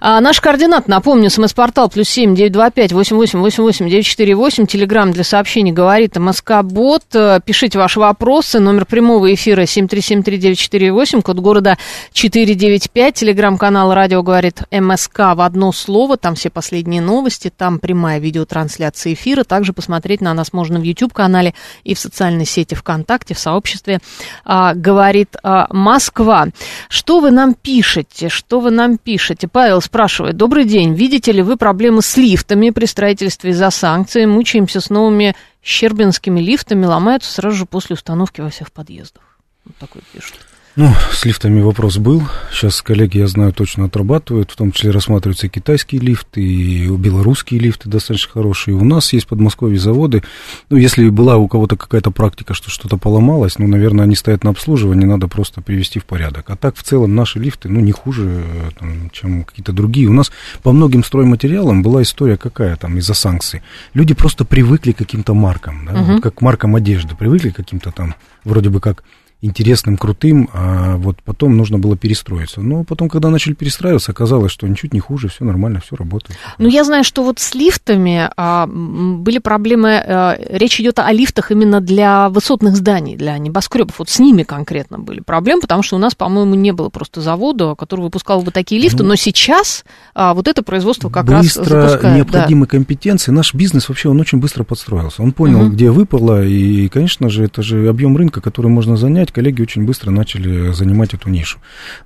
[0.00, 4.06] А, наш координат, напомню, смс-портал плюс семь девять два пять восемь восемь восемь восемь девять
[4.06, 4.66] четыре восемь.
[4.66, 7.02] Телеграмм для сообщений говорит МСК-бот.
[7.12, 8.60] Э, пишите ваши вопросы.
[8.60, 11.22] Номер прямого эфира семь три семь три девять четыре восемь.
[11.22, 11.76] Код города
[12.12, 13.16] четыре девять пять.
[13.16, 16.16] Телеграм-канал радио говорит МСК в одно слово.
[16.16, 17.50] Там все последние новости.
[17.54, 19.42] Там прямая видеотрансляция эфира.
[19.42, 21.52] Также посмотреть на нас можно в YouTube-канале
[21.82, 23.98] и в социальной сети ВКонтакте, в сообществе
[24.44, 26.46] а, говорит а, Москва.
[26.88, 28.28] Что вы нам пишете?
[28.28, 29.48] Что вы нам нам пишете.
[29.48, 30.36] Павел спрашивает.
[30.36, 30.94] Добрый день.
[30.94, 34.26] Видите ли вы проблемы с лифтами при строительстве из-за санкций?
[34.26, 39.22] Мучаемся с новыми щербинскими лифтами, ломаются сразу же после установки во всех подъездах.
[39.64, 40.36] Вот такой пишут.
[40.76, 42.24] Ну, с лифтами вопрос был.
[42.50, 44.50] Сейчас коллеги, я знаю, точно отрабатывают.
[44.50, 48.74] В том числе рассматриваются китайские лифты, и белорусские лифты достаточно хорошие.
[48.74, 50.24] У нас есть в Подмосковье заводы.
[50.70, 54.50] Ну, если была у кого-то какая-то практика, что что-то поломалось, ну, наверное, они стоят на
[54.50, 56.50] обслуживании, надо просто привести в порядок.
[56.50, 58.42] А так, в целом, наши лифты, ну, не хуже,
[58.76, 60.08] там, чем какие-то другие.
[60.08, 60.32] У нас
[60.64, 63.62] по многим стройматериалам была история какая там из-за санкций.
[63.94, 66.12] Люди просто привыкли к каким-то маркам, да, угу.
[66.14, 69.04] вот как к маркам одежды, привыкли к каким-то там, вроде бы как
[69.44, 72.60] интересным, крутым, а вот потом нужно было перестроиться.
[72.60, 76.38] Но потом, когда начали перестраиваться, оказалось, что ничуть не хуже, все нормально, все работает.
[76.58, 81.50] Ну, я знаю, что вот с лифтами а, были проблемы, а, речь идет о лифтах
[81.50, 83.98] именно для высотных зданий, для небоскребов.
[83.98, 87.74] Вот с ними конкретно были проблемы, потому что у нас, по-моему, не было просто завода,
[87.74, 91.92] который выпускал бы такие лифты, ну, но сейчас а, вот это производство как быстро раз
[91.92, 92.16] запускает.
[92.16, 92.70] необходимые да.
[92.70, 93.30] компетенции.
[93.30, 95.22] Наш бизнес вообще, он очень быстро подстроился.
[95.22, 95.70] Он понял, угу.
[95.70, 100.10] где выпало, и, конечно же, это же объем рынка, который можно занять, коллеги очень быстро
[100.10, 101.58] начали занимать эту нишу.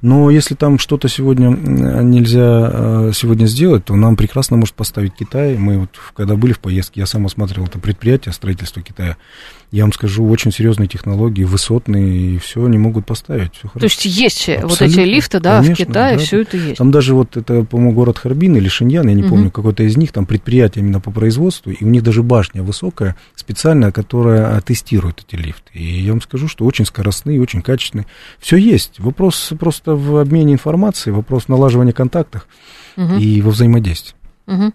[0.02, 5.56] Но если там что-то сегодня нельзя э, сегодня сделать, то нам прекрасно может поставить Китай.
[5.56, 9.16] Мы вот, когда были в поездке, я сам осматривал это предприятие строительства Китая
[9.70, 13.54] я вам скажу, очень серьезные технологии, высотные, и все они могут поставить.
[13.54, 14.68] Все То есть есть Абсолютно.
[14.68, 16.78] вот эти лифты, да, Конечно, в Китае, да, все это есть.
[16.78, 19.30] Там даже вот это, по-моему, город Харбин или Шиньян, я не угу.
[19.30, 23.16] помню, какой-то из них, там предприятие именно по производству, и у них даже башня высокая,
[23.34, 25.70] специальная, которая тестирует эти лифты.
[25.74, 28.06] И я вам скажу, что очень скоростные, очень качественные.
[28.40, 28.98] Все есть.
[28.98, 32.46] Вопрос просто в обмене информацией, вопрос налаживания контактов
[32.96, 33.16] угу.
[33.16, 34.17] и во взаимодействии.
[34.48, 34.72] Угу.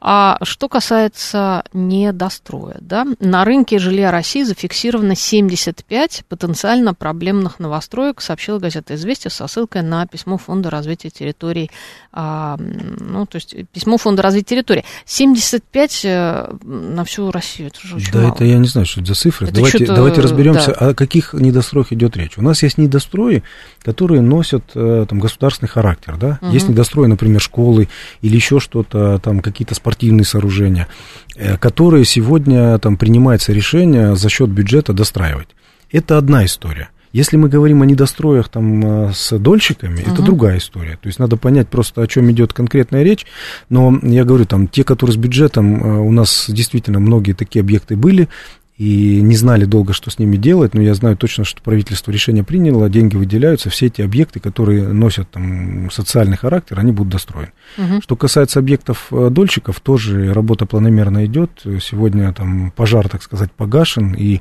[0.00, 8.58] А что касается недостроя, да, на рынке жилья России зафиксировано 75 потенциально проблемных новостроек, сообщила
[8.58, 11.70] газета «Известия» со ссылкой на письмо Фонда развития территорий,
[12.12, 14.84] а, ну, то есть письмо Фонда развития территорий.
[15.06, 18.34] 75 э, на всю Россию, это же очень Да, мало.
[18.34, 19.46] это я не знаю, что это за цифры.
[19.46, 20.88] Это давайте, давайте разберемся, да.
[20.88, 22.36] о каких недостроях идет речь.
[22.36, 23.42] У нас есть недострои,
[23.82, 26.52] которые носят э, там, государственный характер, да, угу.
[26.52, 27.88] есть недострои, например, школы
[28.20, 30.86] или еще что-то, там какие-то спортивные сооружения,
[31.34, 35.48] э, которые сегодня там принимается решение за счет бюджета достраивать.
[35.90, 36.90] Это одна история.
[37.12, 40.12] Если мы говорим о недостроях там э, с дольщиками, uh-huh.
[40.12, 40.98] это другая история.
[41.00, 43.24] То есть надо понять просто, о чем идет конкретная речь.
[43.70, 47.96] Но я говорю, там, те, которые с бюджетом, э, у нас действительно многие такие объекты
[47.96, 48.28] были,
[48.78, 52.44] и не знали долго, что с ними делать, но я знаю точно, что правительство решение
[52.44, 57.52] приняло, деньги выделяются, все эти объекты, которые носят там социальный характер, они будут достроены.
[57.78, 58.02] Угу.
[58.02, 61.62] Что касается объектов э, дольщиков, тоже работа планомерно идет.
[61.80, 64.40] Сегодня там пожар, так сказать, погашен, и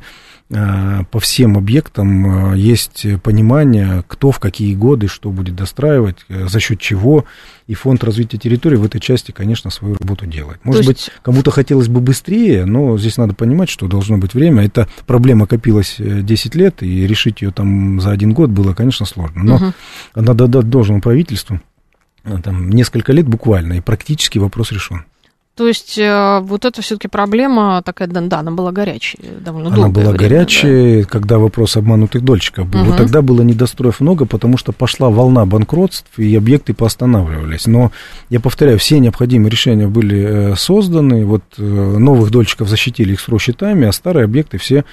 [0.50, 6.60] по всем объектам э, есть понимание, кто в какие годы что будет достраивать, э, за
[6.60, 7.26] счет чего.
[7.66, 10.64] И фонд развития территории в этой части, конечно, свою работу делает.
[10.64, 10.88] Может есть...
[10.88, 14.66] быть, кому-то хотелось бы быстрее, но здесь надо понимать, что должно быть время.
[14.66, 19.44] Эта проблема копилась 10 лет, и решить ее там за один год было, конечно, сложно.
[19.44, 19.74] Но угу.
[20.14, 21.60] надо дать должному правительству
[22.44, 25.06] там, несколько лет буквально, и практически вопрос решен.
[25.56, 30.12] То есть э, вот это все-таки проблема такая, да, она была горячая довольно Она была
[30.12, 31.08] время, горячая, да.
[31.08, 32.82] когда вопрос обманутых дольщиков был.
[32.82, 32.90] Угу.
[32.90, 37.68] Вот тогда было недостроев много, потому что пошла волна банкротств, и объекты поостанавливались.
[37.68, 37.94] Но,
[38.30, 43.42] я повторяю, все необходимые решения были э, созданы, вот э, новых дольщиков защитили их срок
[43.42, 44.84] счетами, а старые объекты все,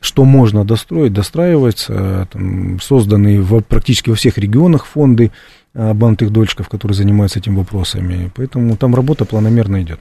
[0.00, 5.30] что можно достроить, достраиваются, там, созданные в, практически во всех регионах фонды
[5.72, 8.30] обманутых дольщиков, которые занимаются этими вопросами.
[8.34, 10.00] Поэтому там работа планомерно идет.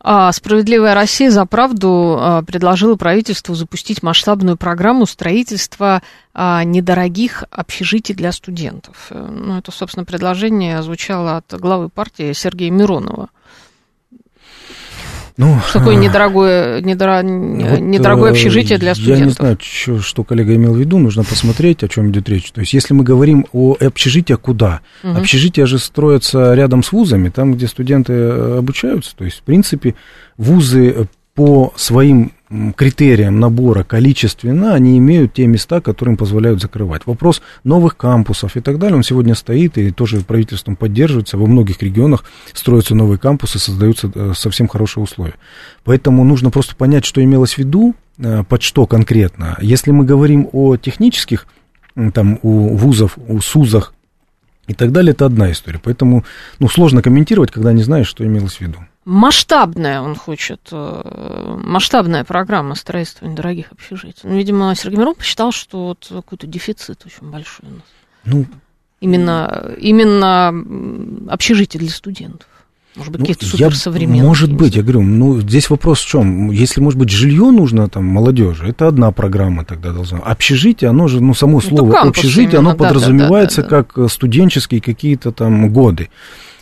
[0.00, 6.02] А «Справедливая Россия за правду» а, предложила правительству запустить масштабную программу строительства
[6.34, 9.08] а, недорогих общежитий для студентов.
[9.10, 13.30] Э, ну, это, собственно, предложение звучало от главы партии Сергея Миронова.
[15.38, 17.22] Ну, Такое а, недорогое, недоро...
[17.22, 19.20] вот, недорогое общежитие для студентов.
[19.20, 22.50] Я не знаю, что, что коллега имел в виду, нужно посмотреть, о чем идет речь.
[22.50, 24.80] То есть, если мы говорим о общежитиях, куда?
[25.04, 25.18] Угу.
[25.18, 29.14] Общежития же строятся рядом с вузами, там, где студенты э, обучаются.
[29.14, 29.94] То есть, в принципе,
[30.36, 32.32] вузы по своим
[32.76, 37.02] критериям набора количественно, они имеют те места, которые им позволяют закрывать.
[37.06, 41.36] Вопрос новых кампусов и так далее, он сегодня стоит и тоже правительством поддерживается.
[41.36, 45.34] Во многих регионах строятся новые кампусы, создаются э, совсем хорошие условия.
[45.84, 49.58] Поэтому нужно просто понять, что имелось в виду, э, под что конкретно.
[49.60, 51.46] Если мы говорим о технических
[52.14, 53.92] там, у вузов, у СУЗах
[54.68, 55.80] и так далее, это одна история.
[55.82, 56.24] Поэтому
[56.60, 58.78] ну, сложно комментировать, когда не знаешь, что имелось в виду.
[59.08, 64.20] Масштабная он хочет, э, масштабная программа строительства недорогих общежитий.
[64.24, 67.84] Ну, видимо, Сергей Мирон посчитал, что вот какой-то дефицит очень большой у нас.
[68.26, 68.44] Ну,
[69.00, 70.48] именно, именно
[71.30, 72.48] общежитие для студентов.
[72.96, 74.26] Может быть, ну, каких-то суперсовременных.
[74.26, 76.50] Может быть, я говорю, ну, здесь вопрос в чем?
[76.50, 80.18] Если, может быть, жилье нужно там молодежи, это одна программа тогда должна.
[80.18, 83.84] Общежитие, оно же, ну, само ну, слово общежитие, оно да, подразумевается да, да, да, да.
[83.84, 86.10] как студенческие какие-то там годы.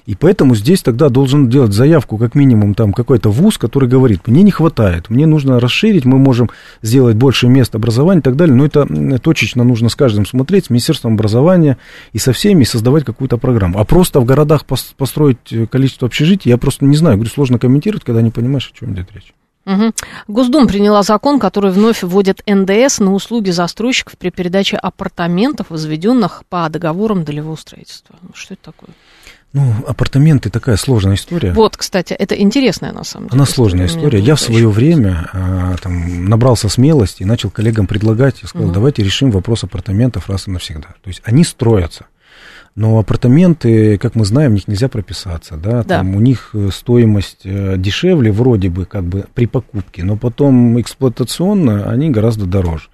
[0.06, 4.44] И поэтому здесь тогда должен делать заявку как минимум там какой-то вуз, который говорит, мне
[4.44, 6.48] не хватает, мне нужно расширить, мы можем
[6.80, 8.54] сделать больше мест образования и так далее.
[8.54, 8.86] Но это
[9.18, 11.76] точечно нужно с каждым смотреть, с Министерством образования
[12.12, 13.80] и со всеми, создавать какую-то программу.
[13.80, 18.04] А просто в городах построить э, количество общежитий, я просто не знаю, говорю, сложно комментировать,
[18.04, 19.34] когда не понимаешь, о чем идет речь.
[19.66, 19.92] Угу.
[20.28, 26.68] Госдума приняла закон, который вновь вводит НДС на услуги застройщиков при передаче апартаментов, возведенных по
[26.68, 28.14] договорам долевого строительства.
[28.32, 28.90] Что это такое?
[29.52, 31.52] Ну, апартаменты такая сложная история.
[31.52, 33.38] Вот, кстати, это интересная на самом деле.
[33.38, 34.18] Она сложная история.
[34.18, 38.74] Я в свое время а, там, набрался смелости и начал коллегам предлагать, и сказал, угу.
[38.74, 40.88] давайте решим вопрос апартаментов раз и навсегда.
[41.02, 42.06] То есть они строятся.
[42.74, 45.82] Но апартаменты, как мы знаем, в них нельзя прописаться, да, да.
[45.82, 50.78] Там у них э, стоимость э, дешевле вроде бы как бы при покупке, но потом
[50.78, 52.88] эксплуатационно они гораздо дороже.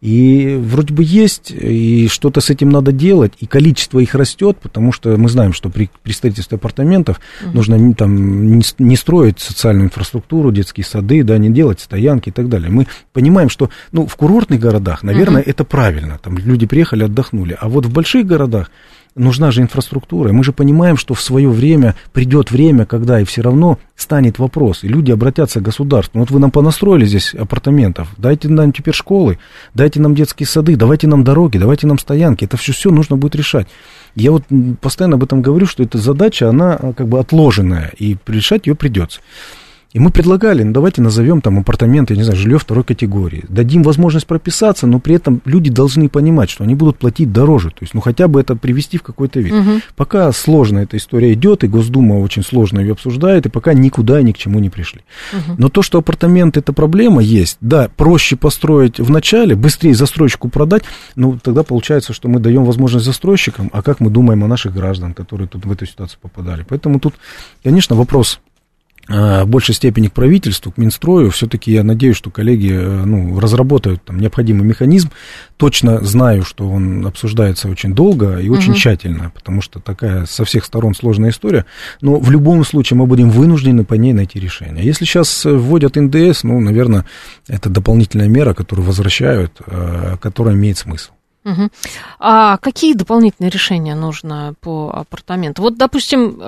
[0.00, 4.92] И вроде бы есть, и что-то с этим надо делать, и количество их растет, потому
[4.92, 7.56] что мы знаем, что при, при строительстве апартаментов угу.
[7.56, 12.48] нужно там не, не строить социальную инфраструктуру, детские сады, да, не делать стоянки и так
[12.48, 12.70] далее.
[12.70, 15.50] Мы понимаем, что ну, в курортных городах, наверное, угу.
[15.50, 18.70] это правильно, там люди приехали, отдохнули, а вот в больших городах
[19.14, 20.32] нужна же инфраструктура.
[20.32, 24.84] Мы же понимаем, что в свое время придет время, когда и все равно станет вопрос,
[24.84, 26.12] и люди обратятся к государству.
[26.14, 29.38] Ну, вот вы нам понастроили здесь апартаментов, дайте нам теперь школы,
[29.74, 32.44] дайте нам детские сады, давайте нам дороги, давайте нам стоянки.
[32.44, 33.68] Это все, все нужно будет решать.
[34.14, 34.44] Я вот
[34.80, 39.20] постоянно об этом говорю, что эта задача, она как бы отложенная, и решать ее придется.
[39.92, 43.44] И мы предлагали, ну давайте назовем там апартаменты, я не знаю, жилье второй категории.
[43.48, 47.70] Дадим возможность прописаться, но при этом люди должны понимать, что они будут платить дороже.
[47.70, 49.52] То есть, ну хотя бы это привести в какой-то вид.
[49.52, 49.80] Угу.
[49.96, 54.30] Пока сложно эта история идет, и Госдума очень сложно ее обсуждает, и пока никуда ни
[54.30, 55.00] к чему не пришли.
[55.32, 55.56] Угу.
[55.58, 60.84] Но то, что апартаменты это проблема есть, да, проще построить в начале, быстрее застройщику продать,
[61.16, 65.14] ну тогда получается, что мы даем возможность застройщикам, а как мы думаем о наших граждан,
[65.14, 66.64] которые тут в эту ситуацию попадали.
[66.68, 67.14] Поэтому тут,
[67.64, 68.40] конечно, вопрос
[69.10, 71.30] в большей степени к правительству, к Минстрою.
[71.30, 75.10] Все-таки я надеюсь, что коллеги э, ну, разработают там, необходимый механизм.
[75.56, 78.78] Точно знаю, что он обсуждается очень долго и очень угу.
[78.78, 81.66] тщательно, потому что такая со всех сторон сложная история.
[82.00, 84.84] Но в любом случае мы будем вынуждены по ней найти решение.
[84.84, 87.04] Если сейчас вводят НДС, ну, наверное,
[87.48, 91.10] это дополнительная мера, которую возвращают, э, которая имеет смысл.
[91.44, 91.68] Угу.
[92.18, 95.62] А какие дополнительные решения нужно по апартаменту?
[95.62, 96.38] Вот, допустим,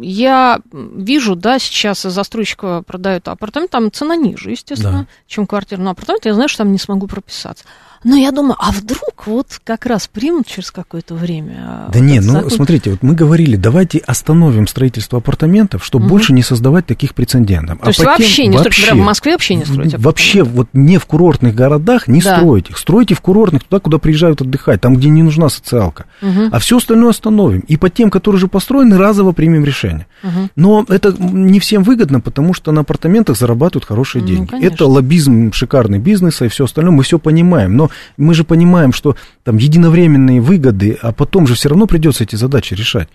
[0.00, 5.06] я вижу, да, сейчас застройщик продает апартамент, там цена ниже, естественно, да.
[5.26, 6.24] чем квартирный апартамент.
[6.26, 7.64] Я знаю, что там не смогу прописаться.
[8.04, 11.54] Но я думаю, а вдруг вот как раз примут через какое-то время?
[11.58, 12.50] А да вот нет, ну закон...
[12.50, 16.14] смотрите, вот мы говорили, давайте остановим строительство апартаментов, чтобы угу.
[16.14, 17.78] больше не создавать таких прецедентов.
[17.78, 20.68] То а есть вообще тем, не вообще, строить, в Москве вообще не строить Вообще вот
[20.72, 22.36] не в курортных городах не да.
[22.36, 22.78] строить их.
[22.78, 26.06] Стройте в курортных, туда, куда приезжают отдыхать, там, где не нужна социалка.
[26.22, 26.48] Угу.
[26.52, 27.60] А все остальное остановим.
[27.60, 30.06] И по тем, которые уже построены, разово примем решение.
[30.22, 30.50] Угу.
[30.56, 34.50] Но это не всем выгодно, потому что на апартаментах зарабатывают хорошие ну, деньги.
[34.50, 34.74] Конечно.
[34.74, 37.76] Это лоббизм шикарный бизнеса и все остальное, мы все понимаем.
[37.76, 42.36] Но мы же понимаем, что там единовременные выгоды, а потом же все равно придется эти
[42.36, 43.08] задачи решать.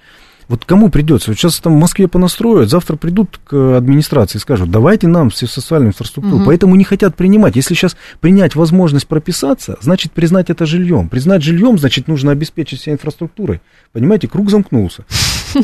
[0.48, 1.32] Вот кому придется?
[1.32, 5.48] Вот сейчас там в Москве понастроят, завтра придут к администрации и скажут, давайте нам все
[5.48, 6.38] социальную инфраструктуру.
[6.38, 6.46] Угу.
[6.46, 7.56] Поэтому не хотят принимать.
[7.56, 11.10] Если сейчас принять возможность прописаться, значит признать это жильем.
[11.10, 13.62] Признать жильем, значит нужно обеспечить себя инфраструктурой.
[13.92, 15.06] Понимаете, круг замкнулся.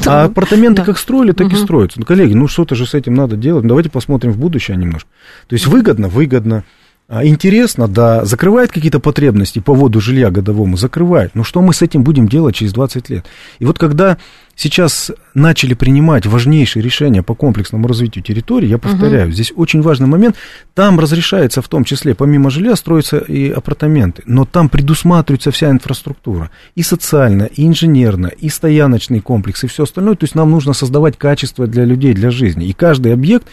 [0.05, 1.99] А апартаменты как строили, так и строятся.
[1.99, 3.65] Ну, коллеги, ну что-то же с этим надо делать.
[3.65, 5.09] Давайте посмотрим в будущее немножко.
[5.47, 6.63] То есть выгодно, выгодно.
[7.11, 11.33] А, интересно, да, закрывает какие-то потребности по воду жилья годовому, закрывает.
[11.33, 13.25] Но что мы с этим будем делать через 20 лет?
[13.57, 14.19] И вот когда
[14.55, 19.33] сейчас начали принимать важнейшие решения по комплексному развитию территории, я повторяю, угу.
[19.33, 20.35] здесь очень важный момент,
[20.75, 26.51] там разрешается в том числе, помимо жилья, строятся и апартаменты, но там предусматривается вся инфраструктура,
[26.75, 31.17] и социальная, и инженерная, и стояночный комплекс, и все остальное, то есть нам нужно создавать
[31.17, 33.47] качество для людей, для жизни, и каждый объект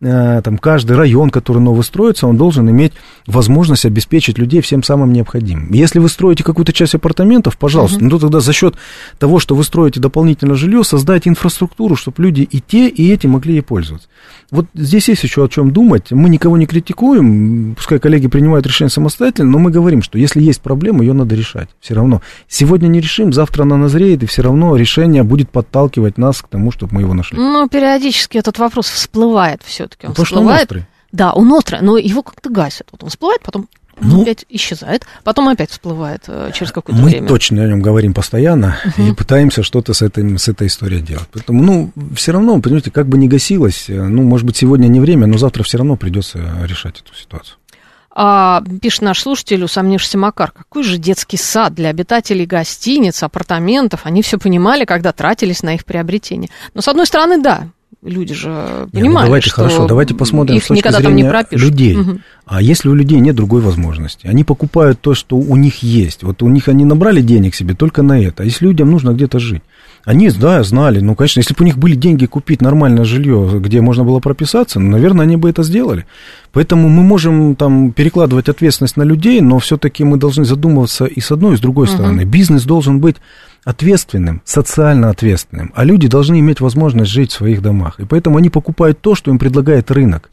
[0.00, 2.92] там, каждый район, который новый строится, он должен иметь
[3.26, 5.72] возможность обеспечить людей всем самым необходимым.
[5.72, 8.08] Если вы строите какую-то часть апартаментов, пожалуйста, uh-huh.
[8.08, 8.76] ну тогда за счет
[9.18, 13.54] того, что вы строите дополнительное жилье, создайте инфраструктуру, чтобы люди и те, и эти могли
[13.54, 14.08] ей пользоваться.
[14.50, 16.12] Вот здесь есть еще о чем думать.
[16.12, 20.60] Мы никого не критикуем, пускай коллеги принимают решение самостоятельно, но мы говорим, что если есть
[20.60, 21.70] проблема, ее надо решать.
[21.80, 22.22] Все равно.
[22.46, 26.70] Сегодня не решим, завтра она назреет, и все равно решение будет подталкивать нас к тому,
[26.70, 27.36] чтобы мы его нашли.
[27.36, 30.06] Ну, периодически этот вопрос всплывает все все-таки.
[30.06, 30.72] Он ну, всплывает.
[30.72, 32.88] Он да, он острый, но его как-то гасят.
[32.92, 33.68] Вот он всплывает, потом
[34.00, 37.22] ну, опять исчезает, потом опять всплывает э, через какое-то мы время.
[37.22, 39.10] Мы точно о нем говорим постоянно uh-huh.
[39.10, 41.26] и пытаемся что-то с, этим, с этой историей делать.
[41.32, 45.00] Поэтому, ну, все равно, понимаете, как бы не гасилось, э, ну, может быть, сегодня не
[45.00, 47.56] время, но завтра все равно придется решать эту ситуацию.
[48.20, 54.22] А, пишет наш слушатель, усомнившийся Макар, какой же детский сад для обитателей гостиниц, апартаментов, они
[54.22, 56.50] все понимали, когда тратились на их приобретение.
[56.74, 57.68] Но, с одной стороны, да,
[58.02, 61.96] люди же понимают, Нет, ну давайте что хорошо, давайте посмотрим их с точки зрения людей.
[61.96, 62.18] Угу.
[62.46, 66.22] А если у людей нет другой возможности, они покупают то, что у них есть.
[66.22, 68.42] Вот у них они набрали денег себе только на это.
[68.42, 69.62] А если людям нужно где-то жить,
[70.04, 73.80] они, да, знали, ну, конечно, если бы у них были деньги купить нормальное жилье, где
[73.80, 76.06] можно было прописаться, ну, наверное, они бы это сделали.
[76.52, 81.30] Поэтому мы можем там перекладывать ответственность на людей, но все-таки мы должны задумываться и с
[81.30, 81.94] одной, и с другой uh-huh.
[81.94, 82.24] стороны.
[82.24, 83.16] Бизнес должен быть
[83.64, 88.00] ответственным, социально ответственным, а люди должны иметь возможность жить в своих домах.
[88.00, 90.30] И поэтому они покупают то, что им предлагает рынок.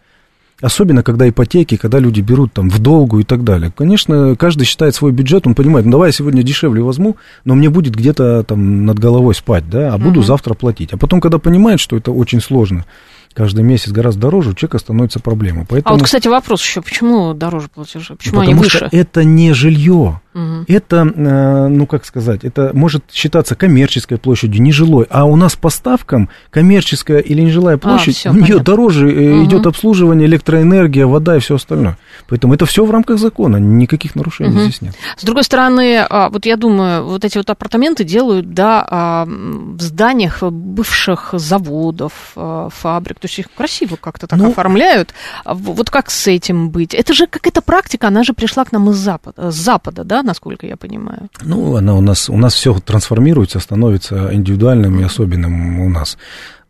[0.61, 3.73] Особенно, когда ипотеки, когда люди берут там в долгу и так далее.
[3.75, 7.69] Конечно, каждый считает свой бюджет, он понимает, ну давай я сегодня дешевле возьму, но мне
[7.69, 10.25] будет где-то там над головой спать, да, а буду uh-huh.
[10.25, 10.93] завтра платить.
[10.93, 12.85] А потом, когда понимает, что это очень сложно,
[13.33, 15.65] каждый месяц гораздо дороже, у человека становится проблема.
[15.67, 15.95] Поэтому...
[15.95, 18.15] А вот, кстати, вопрос еще, почему дороже платежи?
[18.15, 18.77] Почему Потому они выше?
[18.77, 20.21] Что это не жилье.
[20.35, 20.65] Угу.
[20.67, 25.07] Это, э, ну как сказать, это может считаться коммерческой площадью, не жилой.
[25.09, 29.07] А у нас по ставкам коммерческая или нежилая а, площадь, а, все, у нее дороже
[29.07, 29.45] угу.
[29.45, 31.97] идет обслуживание, электроэнергия, вода и все остальное.
[32.27, 34.59] Поэтому это все в рамках закона, никаких нарушений угу.
[34.63, 34.95] здесь нет.
[35.15, 39.81] С другой стороны, а, вот я думаю, вот эти вот апартаменты делают, да, а, в
[39.81, 45.13] зданиях бывших заводов, фабрик, то есть их красиво как-то так ну, оформляют.
[45.45, 46.93] Вот как с этим быть?
[46.93, 50.67] Это же какая-то практика, она же пришла к нам из Запада, с Запада, да, насколько
[50.67, 51.29] я понимаю.
[51.41, 56.17] Ну, она у нас, у нас все трансформируется, становится индивидуальным и особенным у нас.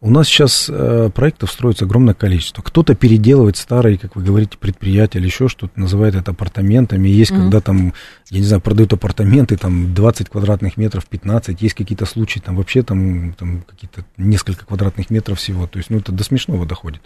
[0.01, 2.61] У нас сейчас э, проектов строится огромное количество.
[2.61, 7.09] Кто-то переделывает старые, как вы говорите, предприятия или еще что-то, называет это апартаментами.
[7.09, 7.37] Есть, mm-hmm.
[7.37, 7.93] когда там,
[8.29, 11.59] я не знаю, продают апартаменты, там 20 квадратных метров, 15.
[11.59, 15.65] Есть какие-то случаи, там вообще там, там какие-то несколько квадратных метров всего.
[15.65, 17.01] То есть, ну, это до смешного доходит.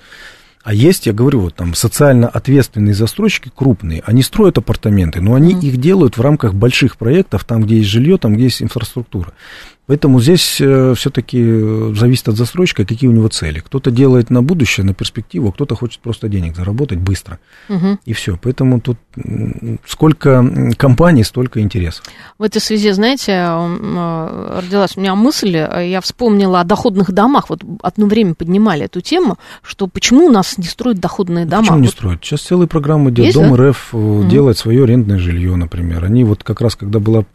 [0.64, 5.54] А есть, я говорю, вот там социально ответственные застройщики крупные, они строят апартаменты, но они
[5.54, 5.66] mm-hmm.
[5.66, 9.34] их делают в рамках больших проектов, там, где есть жилье, там, где есть инфраструктура.
[9.90, 13.60] Поэтому здесь э, все-таки э, зависит от застройщика, какие у него цели.
[13.60, 17.40] Кто-то делает на будущее, на перспективу, кто-то хочет просто денег заработать быстро.
[17.70, 17.98] Угу.
[18.06, 18.38] И все.
[18.40, 19.00] Поэтому тут
[19.88, 20.46] сколько
[20.78, 22.06] компаний, столько интересов.
[22.38, 27.50] В этой связи, знаете, э, родилась у меня мысль, я вспомнила о доходных домах.
[27.50, 31.64] Вот одно время поднимали эту тему, что почему у нас не строят доходные дома?
[31.64, 32.24] Почему не строят?
[32.24, 33.34] Сейчас целые программы делают.
[33.34, 33.70] Дом да?
[33.72, 34.24] РФ угу.
[34.30, 36.06] делает свое арендное жилье, например.
[36.06, 37.26] Они вот как раз, когда была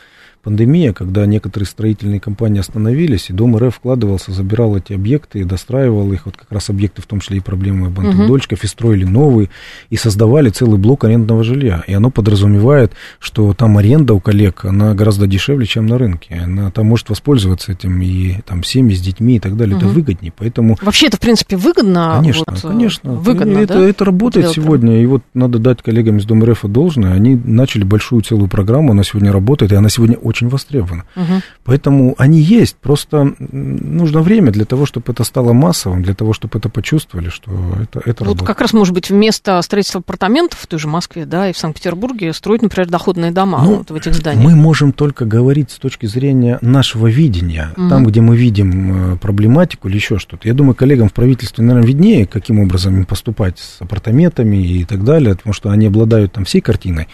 [0.45, 6.13] пандемия, когда некоторые строительные компании остановились, и Дом РФ вкладывался, забирал эти объекты и достраивал
[6.13, 8.67] их, вот как раз объекты, в том числе и проблемы бантов-дольщиков, угу.
[8.67, 9.51] и строили новые,
[9.91, 11.83] и создавали целый блок арендного жилья.
[11.87, 16.41] И оно подразумевает, что там аренда у коллег, она гораздо дешевле, чем на рынке.
[16.45, 19.77] Она там может воспользоваться этим и там семьи с детьми и так далее.
[19.77, 19.85] Угу.
[19.85, 20.77] Это выгоднее, поэтому...
[20.83, 22.17] Вообще это, в принципе, выгодно?
[22.21, 23.13] Конечно, вот, конечно.
[23.13, 23.89] Выгодно, это, да?
[23.89, 27.15] это работает сегодня, и вот надо дать коллегам из Дома РФ должное.
[27.15, 31.05] Они начали большую целую программу, она сегодня работает, и она сегодня очень очень востребовано.
[31.15, 31.43] Угу.
[31.65, 36.59] Поэтому они есть, просто нужно время для того, чтобы это стало массовым, для того, чтобы
[36.59, 38.47] это почувствовали, что это, это Вот работает.
[38.47, 42.33] как раз, может быть, вместо строительства апартаментов в той же Москве, да, и в Санкт-Петербурге
[42.33, 44.45] строить, например, доходные дома ну, вот в этих зданиях.
[44.45, 47.89] Мы можем только говорить с точки зрения нашего видения, угу.
[47.89, 50.49] там, где мы видим э, проблематику или еще что-то.
[50.49, 55.05] Я думаю, коллегам в правительстве, наверное, виднее, каким образом им поступать с апартаментами и так
[55.05, 57.07] далее, потому что они обладают там всей картиной.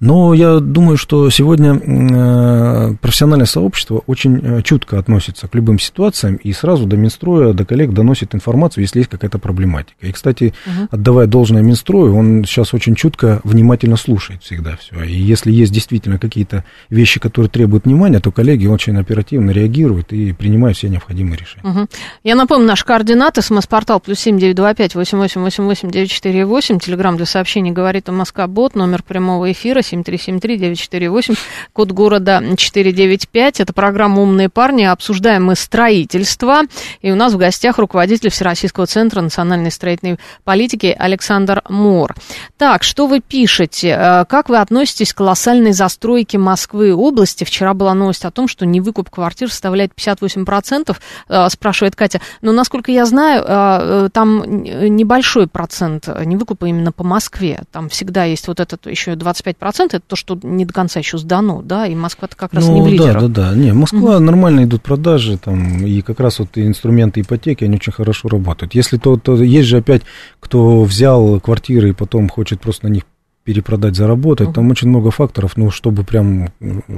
[0.00, 2.53] Но я думаю, что сегодня э,
[3.00, 7.92] профессиональное сообщество очень э, чутко относится к любым ситуациям и сразу до Минстроя, до коллег
[7.92, 10.06] доносит информацию, если есть какая-то проблематика.
[10.06, 10.88] И, кстати, угу.
[10.90, 15.02] отдавая должное Минстрою, он сейчас очень чутко, внимательно слушает всегда все.
[15.02, 20.32] И если есть действительно какие-то вещи, которые требуют внимания, то коллеги очень оперативно реагируют и
[20.32, 21.68] принимают все необходимые решения.
[21.68, 21.88] Угу.
[22.24, 26.10] Я напомню, наш координат, смс-портал плюс семь девять два пять восемь восемь восемь восемь девять
[26.10, 30.40] четыре восемь, телеграмм для сообщений говорит о Москва бот, номер прямого эфира семь три семь
[30.40, 31.34] три девять четыре восемь,
[31.72, 33.60] код города четыре девять пять.
[33.60, 34.84] Это программа «Умные парни».
[34.84, 36.62] Обсуждаем мы строительство.
[37.00, 42.14] И у нас в гостях руководитель Всероссийского центра национальной строительной политики Александр Мор.
[42.58, 43.96] Так, что вы пишете?
[43.98, 47.44] Э, как вы относитесь к колоссальной застройке Москвы и области?
[47.44, 52.20] Вчера была новость о том, что невыкуп квартир составляет 58%, э, спрашивает Катя.
[52.42, 57.62] Но, насколько я знаю, э, там небольшой процент невыкупа именно по Москве.
[57.72, 61.62] Там всегда есть вот этот еще 25%, это то, что не до конца еще сдано,
[61.62, 63.22] да, и Москва-то как раз ну, не в лидерах.
[63.22, 63.56] Да, да, да.
[63.56, 64.24] Не, Москва угу.
[64.24, 68.74] нормально идут продажи, там, и как раз вот инструменты ипотеки, они очень хорошо работают.
[68.74, 70.02] Если то, то есть же опять,
[70.40, 73.04] кто взял квартиры и потом хочет просто на них
[73.44, 74.48] перепродать, заработать.
[74.48, 74.54] Угу.
[74.54, 76.48] Там очень много факторов, но чтобы прям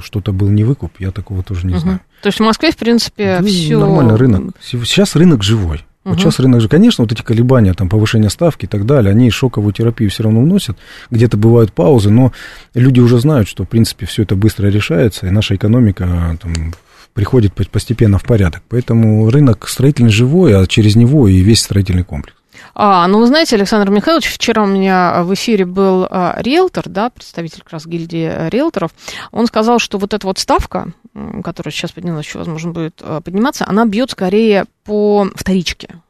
[0.01, 1.81] что-то был не выкуп, я такого тоже не угу.
[1.81, 2.01] знаю.
[2.23, 3.79] То есть в Москве, в принципе, ну, все...
[3.79, 4.55] Нормально рынок.
[4.61, 5.85] Сейчас рынок живой.
[6.07, 6.15] Угу.
[6.15, 9.29] Вот сейчас рынок же, конечно, вот эти колебания, там, повышение ставки и так далее, они
[9.29, 10.79] шоковую терапию все равно вносят,
[11.11, 12.33] где-то бывают паузы, но
[12.75, 16.75] люди уже знают, что, в принципе, все это быстро решается, и наша экономика там,
[17.13, 18.63] приходит постепенно в порядок.
[18.69, 22.36] Поэтому рынок строительный живой, а через него и весь строительный комплекс.
[22.75, 27.11] А, ну, вы знаете, Александр Михайлович, вчера у меня в эфире был а, риэлтор, да,
[27.11, 28.91] представитель как раз гильдии а, риэлторов.
[29.33, 30.93] Он сказал, что вот эта вот ставка,
[31.43, 36.01] которая сейчас поднялась, еще, возможно, будет а, подниматься, она бьет скорее по вторичке.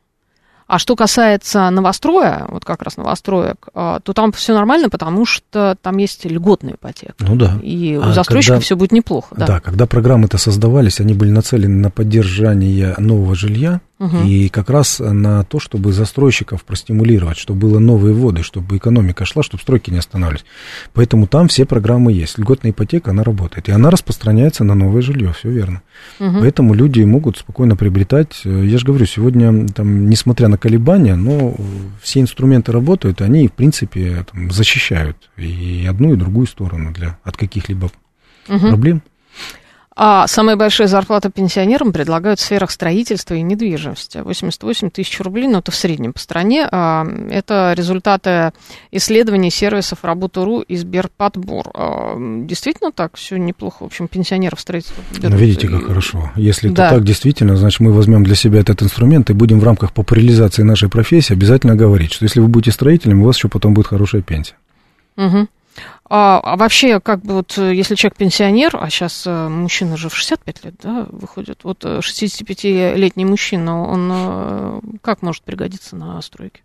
[0.66, 5.76] А что касается новостроя, вот как раз новостроек, а, то там все нормально, потому что
[5.80, 7.14] там есть льготная ипотека.
[7.20, 7.56] Ну да.
[7.62, 9.34] И у а застройщика когда, все будет неплохо.
[9.36, 9.46] Да.
[9.46, 14.24] да, когда программы-то создавались, они были нацелены на поддержание нового жилья, Угу.
[14.24, 19.42] И как раз на то, чтобы застройщиков простимулировать, чтобы было новые воды, чтобы экономика шла,
[19.42, 20.44] чтобы стройки не останавливались.
[20.92, 22.36] Поэтому там все программы есть.
[22.36, 23.70] Льготная ипотека, она работает.
[23.70, 25.80] И она распространяется на новое жилье, все верно.
[26.20, 26.40] Угу.
[26.40, 28.42] Поэтому люди могут спокойно приобретать.
[28.44, 31.54] Я же говорю, сегодня, там, несмотря на колебания, но
[32.02, 37.38] все инструменты работают, они, в принципе, там, защищают и одну, и другую сторону для, от
[37.38, 37.90] каких-либо
[38.46, 38.58] угу.
[38.68, 39.02] проблем.
[39.98, 44.18] А самая большая зарплата пенсионерам предлагают в сферах строительства и недвижимости.
[44.18, 46.68] 88 тысяч рублей, но ну, это в среднем по стране.
[46.70, 48.52] А, это результаты
[48.92, 51.70] исследований сервисов Работу.ру и Сберподбор.
[51.72, 53.16] А, действительно так?
[53.16, 53.84] Все неплохо.
[53.84, 55.30] В общем, пенсионеров строительства берут.
[55.30, 55.84] Ну, видите, как и...
[55.86, 56.30] хорошо.
[56.36, 56.88] Если да.
[56.88, 60.62] это так, действительно, значит, мы возьмем для себя этот инструмент и будем в рамках популяризации
[60.62, 64.20] нашей профессии обязательно говорить, что если вы будете строителем, у вас еще потом будет хорошая
[64.20, 64.56] пенсия.
[65.16, 65.48] Угу.
[66.08, 70.08] А, а вообще, как бы вот, э, если человек пенсионер, а сейчас э, мужчина же
[70.08, 76.60] в 65 лет, да, выходит, вот 65-летний э, мужчина, он как может пригодиться на стройке?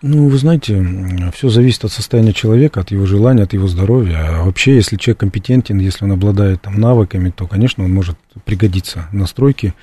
[0.00, 4.28] Ну, вы знаете, все зависит от состояния человека, от его желания, от его здоровья.
[4.28, 9.08] А вообще, если человек компетентен, если он обладает там, навыками, то, конечно, он может пригодиться
[9.12, 9.74] на стройке.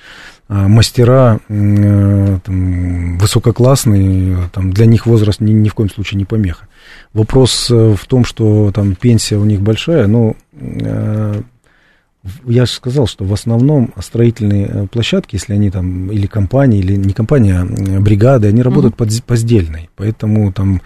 [0.48, 6.68] А мастера там, высококлассные, там, для них возраст ни, ни в коем случае не помеха.
[7.12, 11.40] Вопрос э, в том, что там пенсия у них большая, но э,
[12.44, 16.94] я же сказал, что в основном строительные э, площадки, если они там, или компании, или
[16.94, 19.24] не компания, а бригады, они работают mm-hmm.
[19.26, 19.90] по сдельной.
[19.96, 20.80] Поэтому там,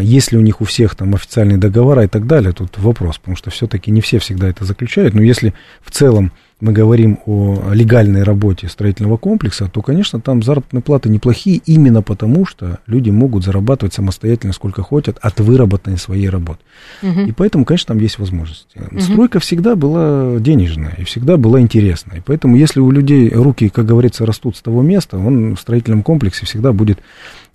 [0.00, 3.50] если у них у всех там официальные договора и так далее, тут вопрос, потому что
[3.50, 5.14] все-таки не все всегда это заключают.
[5.14, 10.82] Но если в целом мы говорим о легальной работе строительного комплекса, то, конечно, там заработные
[10.82, 16.60] платы неплохие именно потому, что люди могут зарабатывать самостоятельно сколько хотят от выработанной своей работы.
[17.02, 17.20] Угу.
[17.20, 18.78] И поэтому, конечно, там есть возможности.
[18.78, 19.00] Угу.
[19.00, 22.18] Стройка всегда была денежная и всегда была интересная.
[22.18, 26.02] И поэтому, если у людей руки, как говорится, растут с того места, он в строительном
[26.02, 26.98] комплексе всегда будет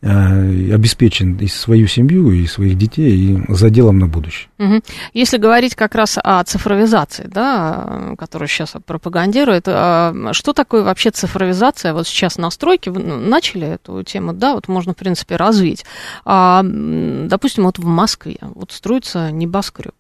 [0.06, 4.50] обеспечен и свою семью, и своих детей, и за делом на будущее.
[4.60, 4.82] Угу.
[5.14, 11.94] Если говорить как раз о цифровизации, да, которую сейчас пропагандирует, э, что такое вообще цифровизация?
[11.94, 15.86] Вот сейчас на стройке вы ну, начали эту тему, да, вот можно, в принципе, развить.
[16.24, 19.96] А, допустим, вот в Москве вот строится небоскреб.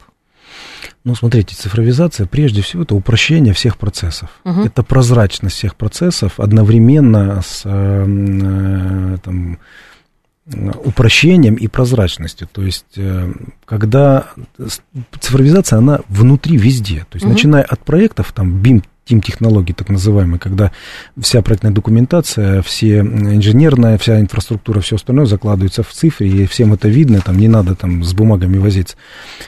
[1.03, 4.29] Ну, смотрите, цифровизация, прежде всего, это упрощение всех процессов.
[4.43, 4.61] Угу.
[4.61, 9.59] Это прозрачность всех процессов одновременно с э, там,
[10.53, 12.47] упрощением и прозрачностью.
[12.51, 13.33] То есть, э,
[13.65, 14.27] когда
[15.19, 16.99] цифровизация, она внутри везде.
[17.09, 17.33] То есть, угу.
[17.33, 20.71] начиная от проектов, там, BIM ТИМ-технологии, так называемые, когда
[21.19, 26.87] вся проектная документация, все инженерная, вся инфраструктура, все остальное закладывается в цифре, и всем это
[26.87, 28.97] видно, там не надо там с бумагами возиться,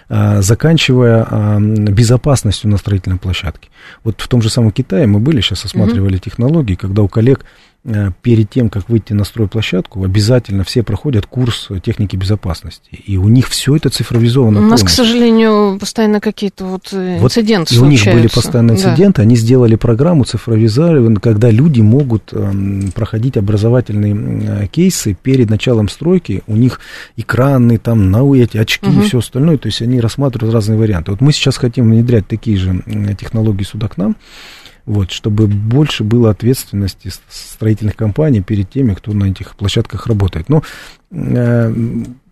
[0.10, 3.70] а, заканчивая а, безопасностью на строительной площадке.
[4.04, 6.24] Вот в том же самом Китае мы были, сейчас осматривали mm-hmm.
[6.24, 7.44] технологии, когда у коллег
[7.77, 7.77] Э,
[8.22, 12.90] перед тем, как выйти на стройплощадку, обязательно все проходят курс техники безопасности.
[12.92, 14.60] И у них все это цифровизовано.
[14.60, 14.88] У нас, полностью.
[14.88, 18.10] к сожалению, постоянно какие-то вот, э, вот инциденты и случаются.
[18.10, 19.22] у них были постоянно инциденты, да.
[19.24, 24.16] они сделали программу цифровизированную, когда люди могут эм, проходить образовательные
[24.64, 26.44] э, кейсы перед началом стройки.
[26.48, 26.82] У них
[27.16, 29.00] экраны, там, на эти очки угу.
[29.00, 29.58] и все остальное.
[29.58, 31.12] То есть они рассматривают разные варианты.
[31.12, 32.84] Вот мы сейчас хотим внедрять такие же
[33.18, 34.18] технологии сюда к нам
[34.88, 40.48] вот, чтобы больше было ответственности строительных компаний перед теми, кто на этих площадках работает.
[40.48, 40.64] Но
[41.12, 41.74] э,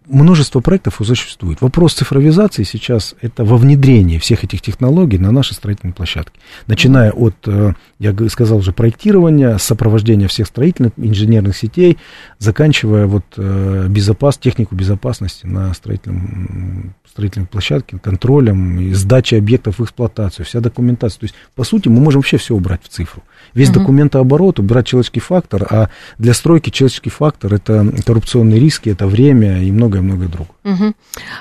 [0.07, 1.61] множество проектов уже существует.
[1.61, 6.39] Вопрос цифровизации сейчас это во внедрении всех этих технологий на наши строительные площадки.
[6.67, 11.97] Начиная от, э, я сказал уже, проектирования, сопровождения всех строительных, инженерных сетей,
[12.39, 20.45] заканчивая вот э, безопас, технику безопасности на строительном, строительной площадке, контролем, сдачей объектов в эксплуатацию,
[20.45, 21.19] вся документация.
[21.19, 23.23] То есть, по сути, мы можем вообще все убрать в цифру.
[23.53, 23.79] Весь угу.
[23.79, 29.71] документооборот, убирать человеческий фактор, а для стройки человеческий фактор это коррупционные риски, это время и
[30.01, 30.55] многое-многое другое.
[30.63, 30.93] Угу.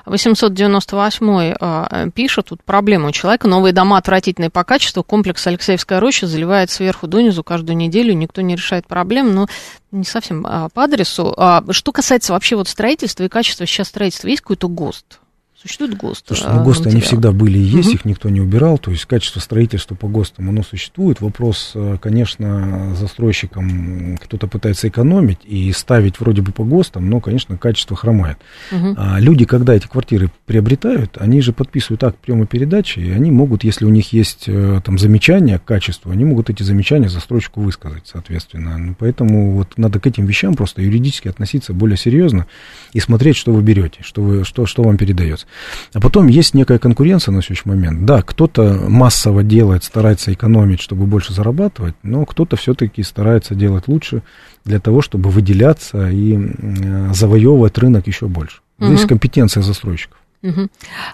[0.06, 6.26] 898 э, пишет, тут проблема у человека, новые дома отвратительные по качеству, комплекс Алексеевская роща
[6.26, 9.46] заливает сверху донизу каждую неделю, никто не решает проблем, но
[9.92, 11.34] не совсем а, по адресу.
[11.36, 15.20] А, что касается вообще вот строительства и качества сейчас строительства, есть какой-то ГОСТ?
[15.64, 16.24] Существует ГОСТ?
[16.26, 17.94] Слушай, ну, ГОСТы, они всегда были и есть, угу.
[17.94, 21.22] их никто не убирал, то есть качество строительства по ГОСТам, оно существует.
[21.22, 27.56] Вопрос, э, конечно, застройщикам кто-то пытается экономить и ставить вроде бы по ГОСТам, но, конечно,
[27.56, 28.36] качество хромает.
[28.72, 28.94] Угу.
[28.98, 33.64] А люди, когда эти квартиры приобретают, они же подписывают акт приема передачи, и они могут,
[33.64, 38.02] если у них есть э, там замечания к качеству, они могут эти замечания застройщику высказать,
[38.04, 38.76] соответственно.
[38.76, 42.46] Ну, поэтому вот надо к этим вещам просто юридически относиться более серьезно
[42.92, 45.46] и смотреть, что вы берете, что, вы, что, что вам передается.
[45.92, 48.04] А потом есть некая конкуренция на следующий момент.
[48.04, 54.22] Да, кто-то массово делает, старается экономить, чтобы больше зарабатывать, но кто-то все-таки старается делать лучше
[54.64, 56.38] для того, чтобы выделяться и
[57.12, 58.60] завоевывать рынок еще больше.
[58.80, 59.08] Здесь угу.
[59.08, 60.18] компетенция застройщиков.
[60.44, 60.68] Угу.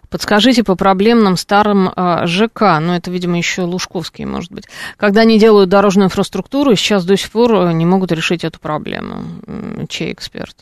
[0.08, 4.64] Подскажите по проблемным старым а, ЖК, ну это, видимо, еще Лужковские, может быть,
[4.96, 9.22] когда они делают дорожную инфраструктуру, сейчас до сих пор э, не могут решить эту проблему.
[9.88, 10.56] Чей эксперт?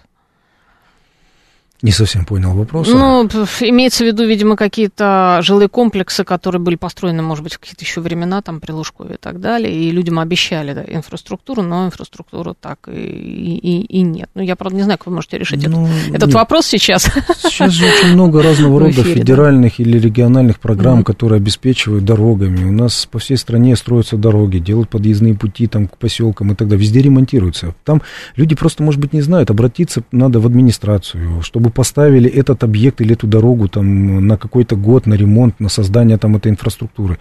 [1.80, 2.88] Не совсем понял вопрос.
[2.88, 3.28] Ну,
[3.60, 8.00] имеется в виду, видимо, какие-то жилые комплексы, которые были построены, может быть, в какие-то еще
[8.00, 12.88] времена, там, при Лужкове и так далее, и людям обещали да, инфраструктуру, но инфраструктуры так
[12.88, 14.28] и, и, и нет.
[14.34, 17.08] Ну, я, правда, не знаю, как вы можете решить ну, этот, этот вопрос сейчас.
[17.38, 19.84] Сейчас же очень много разного рода эфире, федеральных да.
[19.84, 22.64] или региональных программ, mm которые обеспечивают дорогами.
[22.64, 26.68] У нас по всей стране строятся дороги, делают подъездные пути там, к поселкам и так
[26.68, 26.82] далее.
[26.82, 27.74] Везде ремонтируются.
[27.84, 28.02] Там
[28.36, 33.00] люди просто, может быть, не знают, обратиться надо в администрацию, чтобы чтобы поставили этот объект
[33.00, 37.18] или эту дорогу там на какой-то год, на ремонт, на создание там этой инфраструктуры.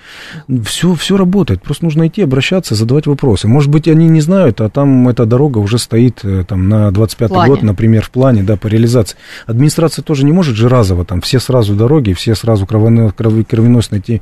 [0.63, 3.47] Все, все работает, просто нужно идти, обращаться, задавать вопросы.
[3.47, 7.31] Может быть, они не знают, а там эта дорога уже стоит э, там на 25
[7.31, 9.17] год, например, в плане, да, по реализации.
[9.47, 14.21] Администрация тоже не может же разово, там, все сразу дороги, все сразу кровеносные эти,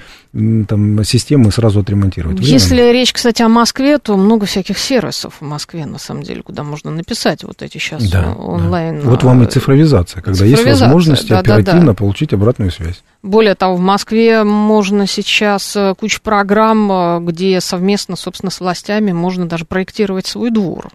[0.68, 2.40] там, системы сразу отремонтировать.
[2.40, 6.64] Если речь, кстати, о Москве, то много всяких сервисов в Москве, на самом деле, куда
[6.64, 9.02] можно написать вот эти сейчас да, онлайн.
[9.02, 9.10] Да.
[9.10, 11.93] Вот вам и цифровизация цифровизация, когда есть возможность да, оперативно да, да.
[11.93, 13.03] получить обратную связь.
[13.24, 19.11] Более того, в Москве можно сейчас э, куча программ, э, где совместно, собственно, с властями
[19.11, 20.89] можно даже проектировать свой двор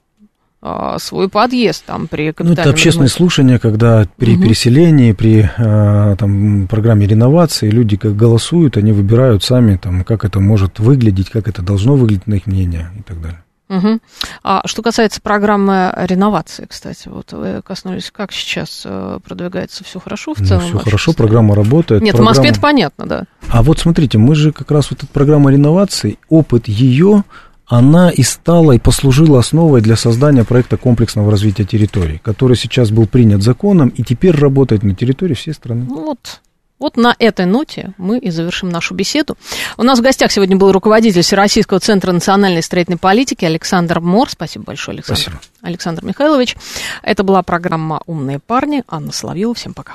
[0.63, 3.15] э, свой подъезд там при Ну, это общественные ремонте.
[3.15, 4.43] слушания, когда при угу.
[4.43, 10.79] переселении, при там, программе реновации люди как голосуют, они выбирают сами, там, как это может
[10.79, 13.43] выглядеть, как это должно выглядеть на их мнение и так далее.
[13.71, 14.01] Угу.
[14.43, 20.35] А что касается программы реновации, кстати, вот вы коснулись, как сейчас э, продвигается все хорошо
[20.35, 20.63] в ну, целом?
[20.65, 22.03] Ну, все хорошо, программа работает.
[22.03, 22.35] Нет, программа...
[22.35, 23.25] в Москве это понятно, да.
[23.49, 27.23] А вот смотрите, мы же как раз вот эта программа реновации, опыт ее,
[27.67, 33.07] она и стала, и послужила основой для создания проекта комплексного развития территории, который сейчас был
[33.07, 35.87] принят законом и теперь работает на территории всей страны.
[35.89, 36.41] Ну вот,
[36.81, 39.37] вот на этой ноте мы и завершим нашу беседу.
[39.77, 44.31] У нас в гостях сегодня был руководитель Всероссийского центра национальной строительной политики Александр Мор.
[44.31, 45.21] Спасибо большое, Александр.
[45.21, 45.41] Спасибо.
[45.61, 46.57] Александр Михайлович.
[47.03, 48.83] Это была программа «Умные парни».
[48.89, 49.55] Анна Соловьева.
[49.55, 49.95] Всем пока.